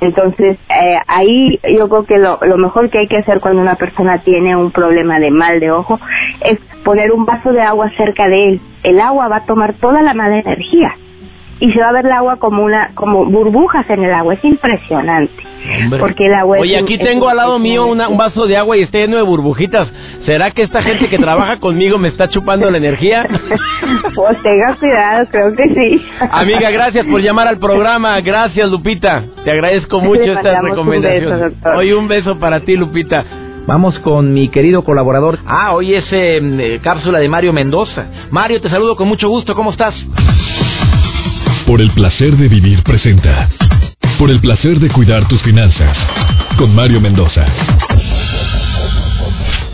Entonces 0.00 0.58
eh, 0.68 0.98
ahí 1.06 1.60
yo 1.78 1.88
creo 1.88 2.04
que 2.04 2.18
lo, 2.18 2.38
lo 2.42 2.58
mejor 2.58 2.90
que 2.90 2.98
hay 2.98 3.06
que 3.06 3.18
hacer 3.18 3.38
cuando 3.38 3.62
una 3.62 3.76
persona 3.76 4.18
tiene 4.24 4.56
un 4.56 4.72
problema 4.72 5.20
de 5.20 5.30
mal 5.30 5.60
de 5.60 5.70
ojo 5.70 6.00
es 6.40 6.58
poner 6.82 7.12
un 7.12 7.24
vaso 7.24 7.52
de 7.52 7.62
agua 7.62 7.88
cerca 7.96 8.26
de 8.26 8.48
él. 8.48 8.60
El 8.82 9.00
agua 9.00 9.28
va 9.28 9.36
a 9.36 9.46
tomar 9.46 9.74
toda 9.74 10.02
la 10.02 10.14
mala 10.14 10.40
energía 10.40 10.96
y 11.60 11.70
se 11.72 11.78
va 11.80 11.88
a 11.88 11.92
ver 11.92 12.06
el 12.06 12.12
agua 12.12 12.36
como 12.38 12.62
una 12.64 12.90
como 12.94 13.24
burbujas 13.26 13.88
en 13.90 14.02
el 14.04 14.12
agua. 14.12 14.34
Es 14.34 14.44
impresionante. 14.44 15.32
Hombre. 15.84 16.00
Porque 16.00 16.26
el 16.26 16.34
agua 16.34 16.56
es 16.56 16.62
Oye, 16.62 16.76
un- 16.78 16.84
aquí 16.84 16.94
es 16.94 17.00
tengo 17.00 17.26
un- 17.26 17.30
al 17.30 17.36
lado 17.36 17.56
es 17.56 17.62
mío 17.62 17.84
un- 17.86 17.92
una- 17.92 18.08
un 18.08 18.16
vaso 18.16 18.46
de 18.46 18.56
agua 18.56 18.76
y 18.76 18.82
está 18.82 18.98
lleno 18.98 19.16
de 19.16 19.22
burbujitas. 19.22 19.88
¿Será 20.26 20.50
que 20.50 20.62
esta 20.62 20.82
gente 20.82 21.08
que 21.08 21.18
trabaja 21.18 21.58
conmigo 21.60 21.98
me 21.98 22.08
está 22.08 22.26
chupando 22.28 22.68
la 22.68 22.78
energía? 22.78 23.22
pues 24.16 24.42
tenga 24.42 24.74
cuidado, 24.76 25.26
creo 25.30 25.54
que 25.56 25.74
sí. 25.74 26.04
Amiga, 26.32 26.70
gracias 26.70 27.06
por 27.06 27.20
llamar 27.20 27.46
al 27.46 27.58
programa. 27.58 28.20
Gracias, 28.20 28.68
Lupita. 28.70 29.22
Te 29.44 29.50
agradezco 29.52 30.00
mucho 30.00 30.22
Le 30.24 30.32
estas 30.32 30.58
un 30.62 30.68
recomendaciones. 30.70 31.40
beso. 31.62 31.76
Hoy 31.78 31.92
un 31.92 32.08
beso 32.08 32.38
para 32.40 32.60
ti, 32.60 32.76
Lupita. 32.76 33.24
Vamos 33.64 33.96
con 34.00 34.34
mi 34.34 34.48
querido 34.48 34.82
colaborador. 34.82 35.38
Ah, 35.46 35.72
hoy 35.74 35.94
es 35.94 36.04
eh, 36.12 36.40
eh, 36.42 36.80
cápsula 36.82 37.20
de 37.20 37.28
Mario 37.28 37.52
Mendoza. 37.52 38.06
Mario, 38.32 38.60
te 38.60 38.68
saludo 38.68 38.96
con 38.96 39.06
mucho 39.06 39.28
gusto. 39.28 39.54
¿Cómo 39.54 39.70
estás? 39.70 39.94
Por 41.72 41.80
el 41.80 41.90
placer 41.92 42.36
de 42.36 42.48
vivir 42.48 42.82
presenta. 42.82 43.48
Por 44.18 44.30
el 44.30 44.40
placer 44.40 44.78
de 44.78 44.90
cuidar 44.90 45.26
tus 45.26 45.40
finanzas. 45.40 45.96
Con 46.58 46.74
Mario 46.74 47.00
Mendoza. 47.00 47.46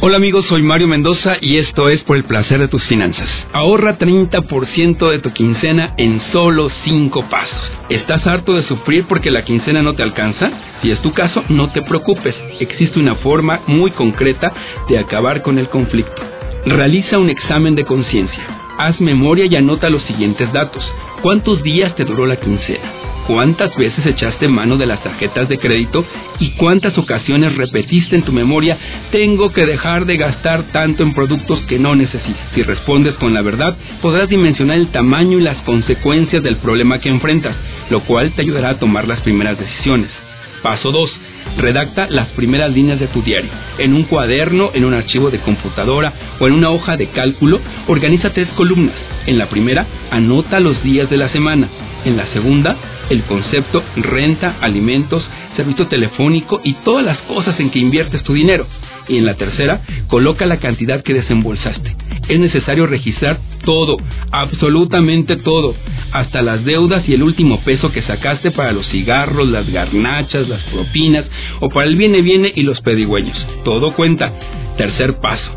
Hola 0.01 0.17
amigos, 0.19 0.47
soy 0.47 0.63
Mario 0.63 0.87
Mendoza 0.87 1.39
y 1.41 1.57
esto 1.57 1.89
es 1.89 2.05
Por 2.05 2.17
el 2.17 2.23
placer 2.23 2.61
de 2.61 2.69
tus 2.69 2.87
finanzas. 2.87 3.29
Ahorra 3.53 3.99
30% 3.99 5.11
de 5.11 5.19
tu 5.19 5.33
quincena 5.33 5.95
en 5.97 6.21
solo 6.31 6.71
5 6.85 7.29
pasos. 7.29 7.73
¿Estás 7.89 8.25
harto 8.29 8.53
de 8.53 8.63
sufrir 8.63 9.07
porque 9.09 9.33
la 9.33 9.45
quincena 9.45 9.83
no 9.83 9.95
te 9.97 10.05
alcanza? 10.05 10.53
Si 10.83 10.93
es 10.93 11.03
tu 11.03 11.13
caso, 11.13 11.43
no 11.49 11.73
te 11.73 11.83
preocupes. 11.83 12.37
Existe 12.61 13.01
una 13.01 13.17
forma 13.17 13.63
muy 13.67 13.91
concreta 13.91 14.53
de 14.89 15.01
acabar 15.01 15.43
con 15.43 15.59
el 15.59 15.69
conflicto. 15.69 16.23
Realiza 16.65 17.19
un 17.19 17.29
examen 17.29 17.75
de 17.75 17.85
conciencia. 17.85 18.58
Haz 18.79 19.01
memoria 19.01 19.47
y 19.47 19.57
anota 19.57 19.91
los 19.91 20.05
siguientes 20.05 20.53
datos. 20.53 20.87
¿Cuántos 21.21 21.65
días 21.65 21.97
te 21.97 22.05
duró 22.05 22.27
la 22.27 22.37
quincena? 22.37 22.93
¿Cuántas 23.27 23.77
veces 23.77 24.07
echaste 24.07 24.47
mano 24.47 24.77
de 24.77 24.87
las 24.87 25.03
tarjetas 25.03 25.49
de 25.49 25.59
crédito 25.59 26.05
y 26.39 26.53
cuántas 26.53 26.97
ocasiones 26.97 27.57
repetiste 27.57 28.15
en 28.15 28.23
tu 28.23 28.33
memoria 28.33 28.79
tengo 29.11 29.53
que 29.53 29.67
dejar 29.67 30.07
de 30.07 30.17
gastar 30.17 30.71
tanto 30.71 31.03
en 31.03 31.13
productos 31.13 31.61
que 31.63 31.81
no 31.81 31.97
necesito? 31.97 32.39
Si 32.55 32.63
respondes 32.63 33.17
con 33.17 33.35
la 33.35 33.43
verdad, 33.43 33.77
podrás 34.01 34.29
dimensionar 34.29 34.77
el 34.77 34.93
tamaño 34.93 35.41
y 35.41 35.43
las 35.43 35.57
consecuencias 35.63 36.45
del 36.45 36.59
problema 36.59 37.01
que 37.01 37.09
enfrentas, 37.09 37.57
lo 37.91 38.05
cual 38.05 38.31
te 38.31 38.43
ayudará 38.43 38.71
a 38.71 38.79
tomar 38.79 39.09
las 39.09 39.21
primeras 39.23 39.59
decisiones. 39.59 40.28
Paso 40.63 40.91
2. 40.93 41.11
Redacta 41.57 42.09
las 42.11 42.29
primeras 42.29 42.73
líneas 42.73 43.01
de 43.01 43.09
tu 43.09 43.23
diario. 43.23 43.51
En 43.79 43.95
un 43.95 44.05
cuaderno, 44.05 44.71
en 44.75 44.85
un 44.85 44.95
archivo 44.95 45.31
de 45.31 45.41
computadora 45.41 46.13
o 46.41 46.47
en 46.47 46.53
una 46.53 46.71
hoja 46.71 46.97
de 46.97 47.09
cálculo, 47.09 47.61
organiza 47.87 48.33
tres 48.33 48.49
columnas. 48.55 48.97
En 49.27 49.39
la 49.39 49.49
primera, 49.49 49.87
anota 50.11 50.61
los 50.61 50.83
días 50.83 51.09
de 51.11 51.17
la 51.17 51.29
semana. 51.29 51.69
En 52.05 52.17
la 52.17 52.27
segunda, 52.29 52.77
el 53.11 53.23
concepto 53.25 53.83
renta, 53.97 54.57
alimentos, 54.61 55.29
servicio 55.57 55.89
telefónico 55.89 56.61
y 56.63 56.75
todas 56.85 57.05
las 57.05 57.19
cosas 57.23 57.59
en 57.61 57.71
que 57.71 57.79
inviertes 57.79 58.23
tu 58.23 58.35
dinero. 58.35 58.67
Y 59.09 59.17
en 59.17 59.25
la 59.25 59.35
tercera, 59.35 59.83
coloca 60.09 60.47
la 60.47 60.59
cantidad 60.59 61.03
que 61.03 61.15
desembolsaste. 61.15 61.97
Es 62.29 62.39
necesario 62.39 62.87
registrar 62.87 63.39
todo, 63.65 63.97
absolutamente 64.31 65.37
todo, 65.37 65.75
hasta 66.13 66.43
las 66.43 66.65
deudas 66.65 67.09
y 67.09 67.15
el 67.15 67.23
último 67.23 67.61
peso 67.61 67.91
que 67.91 68.03
sacaste 68.03 68.51
para 68.51 68.73
los 68.73 68.87
cigarros, 68.89 69.49
las 69.49 69.69
garnachas, 69.71 70.49
las 70.49 70.63
propinas 70.65 71.25
o 71.61 71.69
para 71.69 71.87
el 71.87 71.97
viene 71.97 72.23
viene 72.23 72.53
y 72.55 72.63
los 72.63 72.81
pedigüeños. 72.81 73.37
Todo 73.65 73.95
cuenta. 73.95 74.33
Tercer 74.77 75.21
paso. 75.21 75.51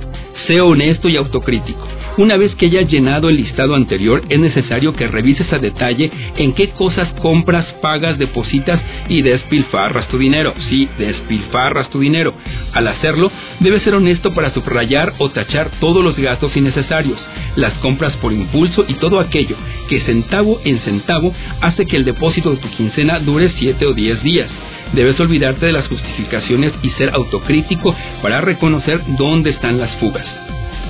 Sé 0.47 0.61
honesto 0.61 1.09
y 1.09 1.17
autocrítico. 1.17 1.87
Una 2.21 2.37
vez 2.37 2.53
que 2.53 2.67
hayas 2.67 2.87
llenado 2.87 3.29
el 3.29 3.37
listado 3.37 3.73
anterior, 3.73 4.21
es 4.29 4.37
necesario 4.37 4.93
que 4.93 5.07
revises 5.07 5.51
a 5.51 5.57
detalle 5.57 6.11
en 6.37 6.53
qué 6.53 6.69
cosas 6.69 7.09
compras, 7.19 7.65
pagas, 7.81 8.19
depositas 8.19 8.79
y 9.09 9.23
despilfarras 9.23 10.07
tu 10.07 10.19
dinero. 10.19 10.53
Sí, 10.69 10.87
despilfarras 10.99 11.89
tu 11.89 11.99
dinero. 11.99 12.35
Al 12.73 12.87
hacerlo, 12.89 13.31
debes 13.59 13.81
ser 13.81 13.95
honesto 13.95 14.35
para 14.35 14.53
subrayar 14.53 15.13
o 15.17 15.31
tachar 15.31 15.71
todos 15.79 16.03
los 16.03 16.15
gastos 16.15 16.55
innecesarios, 16.55 17.19
las 17.55 17.73
compras 17.79 18.15
por 18.17 18.31
impulso 18.31 18.85
y 18.87 18.93
todo 18.93 19.19
aquello 19.19 19.55
que 19.89 20.01
centavo 20.01 20.61
en 20.63 20.77
centavo 20.81 21.33
hace 21.59 21.87
que 21.87 21.97
el 21.97 22.05
depósito 22.05 22.51
de 22.51 22.57
tu 22.57 22.69
quincena 22.69 23.17
dure 23.17 23.51
7 23.57 23.83
o 23.87 23.95
10 23.95 24.21
días. 24.21 24.51
Debes 24.93 25.19
olvidarte 25.19 25.65
de 25.65 25.71
las 25.71 25.87
justificaciones 25.87 26.71
y 26.83 26.89
ser 26.91 27.15
autocrítico 27.15 27.95
para 28.21 28.41
reconocer 28.41 29.01
dónde 29.17 29.49
están 29.49 29.79
las 29.79 29.89
fugas. 29.95 30.40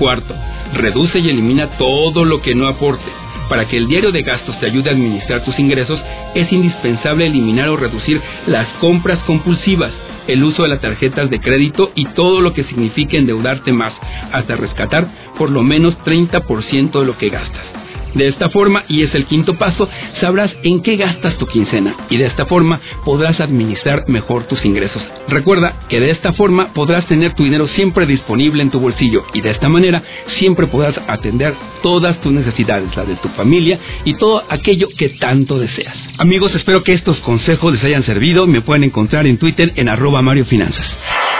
Cuarto, 0.02 0.34
reduce 0.74 1.20
y 1.20 1.30
elimina 1.30 1.78
todo 1.78 2.24
lo 2.24 2.42
que 2.42 2.56
no 2.56 2.66
aporte. 2.66 3.08
Para 3.48 3.68
que 3.68 3.76
el 3.76 3.86
diario 3.86 4.10
de 4.10 4.24
gastos 4.24 4.58
te 4.58 4.66
ayude 4.66 4.90
a 4.90 4.94
administrar 4.94 5.44
tus 5.44 5.56
ingresos, 5.60 6.02
es 6.34 6.52
indispensable 6.52 7.26
eliminar 7.26 7.68
o 7.68 7.76
reducir 7.76 8.20
las 8.48 8.66
compras 8.80 9.20
compulsivas, 9.28 9.92
el 10.26 10.42
uso 10.42 10.64
de 10.64 10.70
las 10.70 10.80
tarjetas 10.80 11.30
de 11.30 11.40
crédito 11.40 11.92
y 11.94 12.06
todo 12.16 12.40
lo 12.40 12.52
que 12.52 12.64
signifique 12.64 13.16
endeudarte 13.16 13.72
más, 13.72 13.94
hasta 14.32 14.56
rescatar 14.56 15.06
por 15.38 15.50
lo 15.50 15.62
menos 15.62 15.96
30% 16.04 16.98
de 16.98 17.06
lo 17.06 17.16
que 17.16 17.28
gastas. 17.28 17.81
De 18.14 18.28
esta 18.28 18.50
forma, 18.50 18.84
y 18.88 19.02
es 19.02 19.14
el 19.14 19.26
quinto 19.26 19.54
paso, 19.54 19.88
sabrás 20.20 20.54
en 20.62 20.82
qué 20.82 20.96
gastas 20.96 21.36
tu 21.38 21.46
quincena 21.46 21.94
y 22.10 22.18
de 22.18 22.26
esta 22.26 22.46
forma 22.46 22.80
podrás 23.04 23.40
administrar 23.40 24.04
mejor 24.08 24.44
tus 24.44 24.64
ingresos. 24.64 25.02
Recuerda 25.28 25.80
que 25.88 26.00
de 26.00 26.10
esta 26.10 26.32
forma 26.32 26.72
podrás 26.74 27.06
tener 27.06 27.34
tu 27.34 27.44
dinero 27.44 27.68
siempre 27.68 28.06
disponible 28.06 28.62
en 28.62 28.70
tu 28.70 28.80
bolsillo 28.80 29.24
y 29.32 29.40
de 29.40 29.50
esta 29.50 29.68
manera 29.68 30.02
siempre 30.38 30.66
podrás 30.66 30.98
atender 31.08 31.54
todas 31.82 32.20
tus 32.20 32.32
necesidades, 32.32 32.94
la 32.96 33.04
de 33.04 33.16
tu 33.16 33.28
familia 33.30 33.78
y 34.04 34.14
todo 34.14 34.42
aquello 34.48 34.88
que 34.96 35.10
tanto 35.10 35.58
deseas. 35.58 35.96
Amigos, 36.18 36.54
espero 36.54 36.82
que 36.82 36.92
estos 36.92 37.18
consejos 37.20 37.72
les 37.72 37.84
hayan 37.84 38.04
servido. 38.04 38.46
Me 38.46 38.60
pueden 38.60 38.84
encontrar 38.84 39.26
en 39.26 39.38
Twitter 39.38 39.72
en 39.76 39.88
arroba 39.88 40.22
Mario 40.22 40.44
Finanzas. 40.44 40.86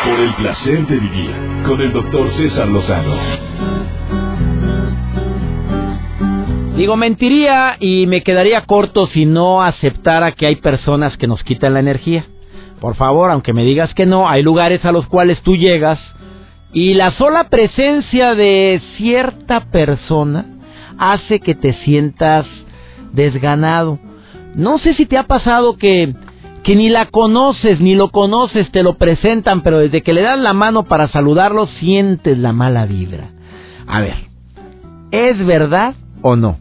Por 0.04 0.18
el 0.18 0.34
placer 0.34 0.86
de 0.86 0.98
vivir. 0.98 1.30
Con 1.66 1.80
el 1.80 1.92
doctor 1.92 2.30
César 2.36 2.68
Lozano. 2.68 3.51
Digo, 6.76 6.96
mentiría 6.96 7.76
y 7.78 8.06
me 8.06 8.22
quedaría 8.22 8.62
corto 8.62 9.06
si 9.08 9.26
no 9.26 9.62
aceptara 9.62 10.32
que 10.32 10.46
hay 10.46 10.56
personas 10.56 11.16
que 11.16 11.26
nos 11.26 11.44
quitan 11.44 11.74
la 11.74 11.80
energía. 11.80 12.24
Por 12.80 12.96
favor, 12.96 13.30
aunque 13.30 13.52
me 13.52 13.62
digas 13.62 13.92
que 13.94 14.06
no, 14.06 14.28
hay 14.28 14.42
lugares 14.42 14.84
a 14.84 14.92
los 14.92 15.06
cuales 15.06 15.40
tú 15.42 15.56
llegas 15.56 16.00
y 16.72 16.94
la 16.94 17.12
sola 17.12 17.44
presencia 17.44 18.34
de 18.34 18.80
cierta 18.96 19.66
persona 19.70 20.46
hace 20.98 21.40
que 21.40 21.54
te 21.54 21.74
sientas 21.84 22.46
desganado. 23.12 23.98
No 24.54 24.78
sé 24.78 24.94
si 24.94 25.04
te 25.04 25.18
ha 25.18 25.24
pasado 25.24 25.76
que, 25.76 26.14
que 26.62 26.74
ni 26.74 26.88
la 26.88 27.06
conoces, 27.06 27.80
ni 27.80 27.94
lo 27.94 28.10
conoces, 28.10 28.70
te 28.72 28.82
lo 28.82 28.94
presentan, 28.94 29.60
pero 29.60 29.78
desde 29.78 30.02
que 30.02 30.14
le 30.14 30.22
das 30.22 30.38
la 30.38 30.54
mano 30.54 30.84
para 30.84 31.08
saludarlo, 31.08 31.66
sientes 31.66 32.38
la 32.38 32.52
mala 32.52 32.86
vibra. 32.86 33.28
A 33.86 34.00
ver, 34.00 34.16
¿es 35.10 35.44
verdad 35.44 35.94
o 36.22 36.36
no? 36.36 36.56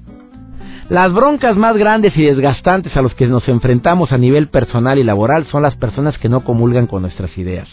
Las 0.91 1.13
broncas 1.13 1.56
más 1.56 1.77
grandes 1.77 2.17
y 2.17 2.23
desgastantes 2.23 2.97
a 2.97 3.01
los 3.01 3.15
que 3.15 3.25
nos 3.25 3.47
enfrentamos 3.47 4.12
a 4.12 4.17
nivel 4.17 4.49
personal 4.49 4.99
y 4.99 5.06
laboral 5.06 5.45
son 5.45 5.62
las 5.62 5.77
personas 5.77 6.17
que 6.17 6.27
no 6.27 6.43
comulgan 6.43 6.86
con 6.86 7.04
nuestras 7.04 7.38
ideas. 7.38 7.69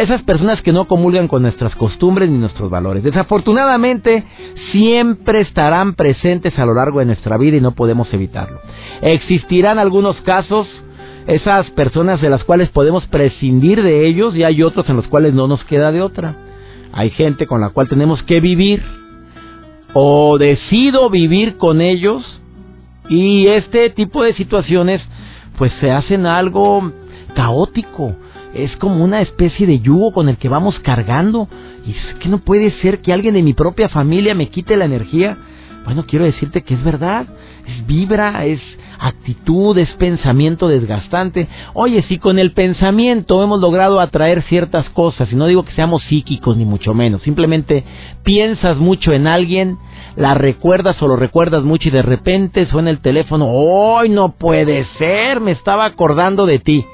Esas 0.00 0.20
personas 0.22 0.60
que 0.60 0.72
no 0.72 0.88
comulgan 0.88 1.28
con 1.28 1.42
nuestras 1.42 1.76
costumbres 1.76 2.28
ni 2.28 2.38
nuestros 2.38 2.70
valores. 2.70 3.04
Desafortunadamente, 3.04 4.24
siempre 4.72 5.42
estarán 5.42 5.94
presentes 5.94 6.58
a 6.58 6.66
lo 6.66 6.74
largo 6.74 6.98
de 6.98 7.06
nuestra 7.06 7.36
vida 7.36 7.58
y 7.58 7.60
no 7.60 7.70
podemos 7.76 8.12
evitarlo. 8.12 8.58
Existirán 9.00 9.78
algunos 9.78 10.20
casos 10.22 10.66
esas 11.28 11.70
personas 11.70 12.20
de 12.20 12.30
las 12.30 12.42
cuales 12.42 12.68
podemos 12.70 13.06
prescindir 13.06 13.80
de 13.80 14.08
ellos 14.08 14.34
y 14.34 14.42
hay 14.42 14.60
otros 14.64 14.88
en 14.88 14.96
los 14.96 15.06
cuales 15.06 15.34
no 15.34 15.46
nos 15.46 15.64
queda 15.66 15.92
de 15.92 16.02
otra. 16.02 16.34
Hay 16.92 17.10
gente 17.10 17.46
con 17.46 17.60
la 17.60 17.68
cual 17.68 17.88
tenemos 17.88 18.24
que 18.24 18.40
vivir 18.40 19.03
o 19.94 20.36
decido 20.38 21.08
vivir 21.08 21.56
con 21.56 21.80
ellos 21.80 22.22
y 23.08 23.46
este 23.46 23.90
tipo 23.90 24.22
de 24.22 24.34
situaciones 24.34 25.00
pues 25.56 25.72
se 25.80 25.90
hacen 25.90 26.26
algo 26.26 26.92
caótico. 27.34 28.14
Es 28.54 28.76
como 28.76 29.02
una 29.04 29.20
especie 29.20 29.66
de 29.66 29.80
yugo 29.80 30.12
con 30.12 30.28
el 30.28 30.36
que 30.36 30.48
vamos 30.48 30.78
cargando. 30.80 31.48
Y 31.86 31.92
es 31.92 32.14
que 32.20 32.28
no 32.28 32.38
puede 32.38 32.70
ser 32.82 33.00
que 33.00 33.12
alguien 33.12 33.34
de 33.34 33.42
mi 33.42 33.52
propia 33.52 33.88
familia 33.88 34.34
me 34.34 34.48
quite 34.48 34.76
la 34.76 34.84
energía. 34.84 35.36
Bueno, 35.84 36.04
quiero 36.06 36.24
decirte 36.24 36.62
que 36.62 36.74
es 36.74 36.82
verdad. 36.82 37.26
Es 37.66 37.86
vibra, 37.86 38.44
es 38.46 38.60
actitud, 38.98 39.76
es 39.78 39.90
pensamiento 39.94 40.68
desgastante. 40.68 41.48
Oye, 41.74 42.02
si 42.08 42.18
con 42.18 42.38
el 42.38 42.52
pensamiento 42.52 43.42
hemos 43.42 43.60
logrado 43.60 44.00
atraer 44.00 44.42
ciertas 44.42 44.88
cosas, 44.90 45.30
y 45.32 45.36
no 45.36 45.46
digo 45.46 45.64
que 45.64 45.72
seamos 45.72 46.02
psíquicos 46.04 46.56
ni 46.56 46.64
mucho 46.64 46.94
menos, 46.94 47.22
simplemente 47.22 47.84
piensas 48.22 48.78
mucho 48.78 49.12
en 49.12 49.26
alguien, 49.26 49.78
la 50.16 50.34
recuerdas 50.34 51.00
o 51.02 51.08
lo 51.08 51.16
recuerdas 51.16 51.64
mucho 51.64 51.88
y 51.88 51.92
de 51.92 52.02
repente 52.02 52.66
suena 52.66 52.90
el 52.90 53.00
teléfono, 53.00 53.50
¡ay, 53.98 54.08
no 54.08 54.32
puede 54.32 54.86
ser! 54.98 55.40
Me 55.40 55.52
estaba 55.52 55.84
acordando 55.84 56.46
de 56.46 56.58
ti. 56.58 56.84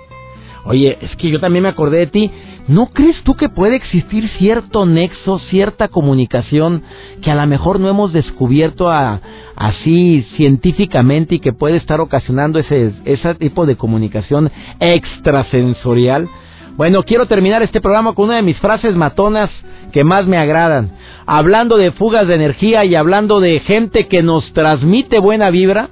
Oye, 0.65 0.99
es 1.01 1.17
que 1.17 1.31
yo 1.31 1.41
también 1.41 1.63
me 1.63 1.69
acordé 1.69 1.99
de 1.99 2.07
ti. 2.07 2.31
¿No 2.69 2.87
crees 2.87 3.23
tú 3.25 3.35
que 3.35 3.49
puede 3.49 3.77
existir 3.77 4.29
cierto 4.39 4.87
nexo, 4.87 5.39
cierta 5.51 5.89
comunicación 5.89 6.83
que 7.23 7.31
a 7.31 7.35
lo 7.35 7.47
mejor 7.47 7.81
no 7.81 7.89
hemos 7.89 8.13
descubierto 8.13 8.91
así 8.91 10.27
científicamente 10.37 11.37
y 11.37 11.41
que 11.41 11.53
puede 11.53 11.77
estar 11.77 12.01
ocasionando 12.01 12.59
ese, 12.59 12.93
ese 13.05 13.35
tipo 13.37 13.67
de 13.67 13.77
comunicación 13.77 14.51
extrasensorial? 14.79 16.29
Bueno, 16.77 17.03
quiero 17.03 17.27
terminar 17.27 17.63
este 17.63 17.81
programa 17.81 18.15
con 18.15 18.27
una 18.27 18.37
de 18.37 18.43
mis 18.43 18.59
frases 18.59 18.95
matonas 18.95 19.51
que 19.93 20.05
más 20.05 20.27
me 20.27 20.39
agradan. 20.39 20.93
Hablando 21.27 21.77
de 21.77 21.93
fugas 21.93 22.29
de 22.29 22.35
energía 22.37 22.85
y 22.85 22.95
hablando 22.95 23.41
de 23.41 23.61
gente 23.61 24.07
que 24.07 24.23
nos 24.23 24.51
transmite 24.53 25.19
buena 25.19 25.51
vibra, 25.51 25.91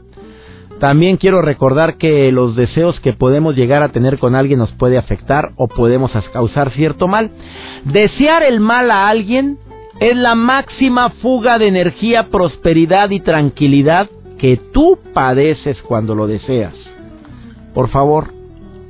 también 0.80 1.16
quiero 1.16 1.42
recordar 1.42 1.96
que 1.96 2.30
los 2.30 2.54
deseos 2.54 2.98
que 3.00 3.12
podemos 3.12 3.56
llegar 3.56 3.82
a 3.82 3.88
tener 3.88 4.18
con 4.18 4.36
alguien 4.36 4.60
nos 4.60 4.70
puede 4.72 4.96
afectar 4.96 5.50
o 5.56 5.66
podemos 5.66 6.12
causar 6.32 6.70
cierto 6.72 7.08
mal. 7.08 7.30
Desear 7.84 8.44
el 8.44 8.60
mal 8.60 8.90
a 8.90 9.08
alguien 9.08 9.58
es 9.98 10.16
la 10.16 10.36
máxima 10.36 11.10
fuga 11.10 11.58
de 11.58 11.66
energía, 11.66 12.28
prosperidad 12.30 13.10
y 13.10 13.20
tranquilidad 13.20 14.08
que 14.38 14.56
tú 14.56 14.98
padeces 15.12 15.82
cuando 15.82 16.14
lo 16.14 16.28
deseas. 16.28 16.74
Por 17.74 17.88
favor, 17.88 18.32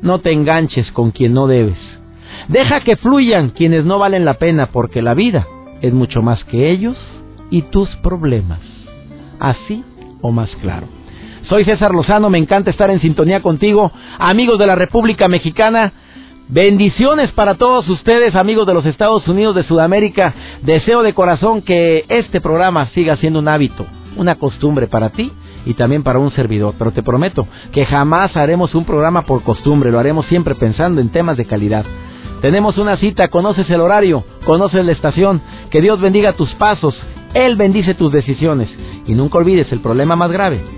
no 0.03 0.20
te 0.20 0.33
enganches 0.33 0.92
con 0.92 1.11
quien 1.11 1.33
no 1.33 1.46
debes. 1.46 1.79
Deja 2.48 2.81
que 2.81 2.96
fluyan 2.96 3.51
quienes 3.51 3.87
no 3.87 3.98
valen 3.98 4.27
la 4.27 4.35
pena 4.35 4.66
porque 4.66 5.01
la 5.01 5.14
vida 5.14 5.46
es 5.81 5.94
mucho 5.94 6.20
más 6.20 6.44
que 6.44 6.70
ellos 6.70 6.96
y 7.51 7.62
tus 7.62 7.88
problemas. 7.96 8.61
Así 9.40 9.83
o 10.20 10.33
más 10.33 10.51
claro. 10.61 10.97
Soy 11.48 11.64
César 11.64 11.94
Lozano, 11.94 12.28
me 12.28 12.37
encanta 12.37 12.70
estar 12.70 12.90
en 12.90 13.00
sintonía 13.00 13.40
contigo, 13.40 13.90
amigos 14.18 14.58
de 14.58 14.66
la 14.66 14.74
República 14.74 15.28
Mexicana. 15.28 15.94
Bendiciones 16.48 17.32
para 17.32 17.54
todos 17.54 17.88
ustedes, 17.88 18.34
amigos 18.34 18.66
de 18.66 18.74
los 18.74 18.84
Estados 18.84 19.26
Unidos 19.26 19.54
de 19.54 19.62
Sudamérica. 19.62 20.34
Deseo 20.61 21.02
de 21.02 21.14
corazón 21.14 21.62
que 21.62 22.04
este 22.11 22.42
programa 22.42 22.88
siga 22.88 23.16
siendo 23.16 23.38
un 23.38 23.48
hábito, 23.48 23.87
una 24.18 24.34
costumbre 24.34 24.88
para 24.88 25.08
ti 25.08 25.32
y 25.64 25.72
también 25.72 26.02
para 26.02 26.18
un 26.18 26.32
servidor. 26.32 26.74
Pero 26.78 26.90
te 26.90 27.02
prometo 27.02 27.48
que 27.72 27.87
jamás 27.87 28.37
haremos 28.37 28.74
un 28.74 28.84
programa 28.84 29.22
por 29.22 29.42
costumbre, 29.42 29.90
lo 29.90 29.98
haremos 29.98 30.26
siempre 30.26 30.54
pensando 30.54 31.00
en 31.00 31.08
temas 31.08 31.38
de 31.38 31.46
calidad. 31.46 31.87
Tenemos 32.42 32.76
una 32.76 32.98
cita, 32.98 33.28
conoces 33.28 33.70
el 33.70 33.80
horario, 33.80 34.22
conoces 34.44 34.84
la 34.84 34.92
estación, 34.92 35.40
que 35.70 35.80
Dios 35.80 35.98
bendiga 35.98 36.34
tus 36.34 36.54
pasos, 36.56 36.94
Él 37.32 37.56
bendice 37.56 37.94
tus 37.94 38.12
decisiones 38.12 38.68
y 39.06 39.14
nunca 39.14 39.38
olvides 39.38 39.72
el 39.72 39.80
problema 39.80 40.14
más 40.14 40.30
grave 40.30 40.77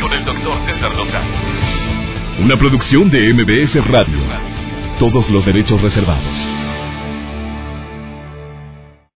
con 0.00 0.12
el 0.12 0.24
doctor 0.24 0.58
César 0.66 0.94
Lozano. 0.94 1.28
Una 2.40 2.56
producción 2.56 3.10
de 3.10 3.32
MBS 3.34 3.86
Radio. 3.86 4.18
Todos 4.98 5.28
los 5.30 5.44
derechos 5.44 5.80
reservados. 5.82 6.59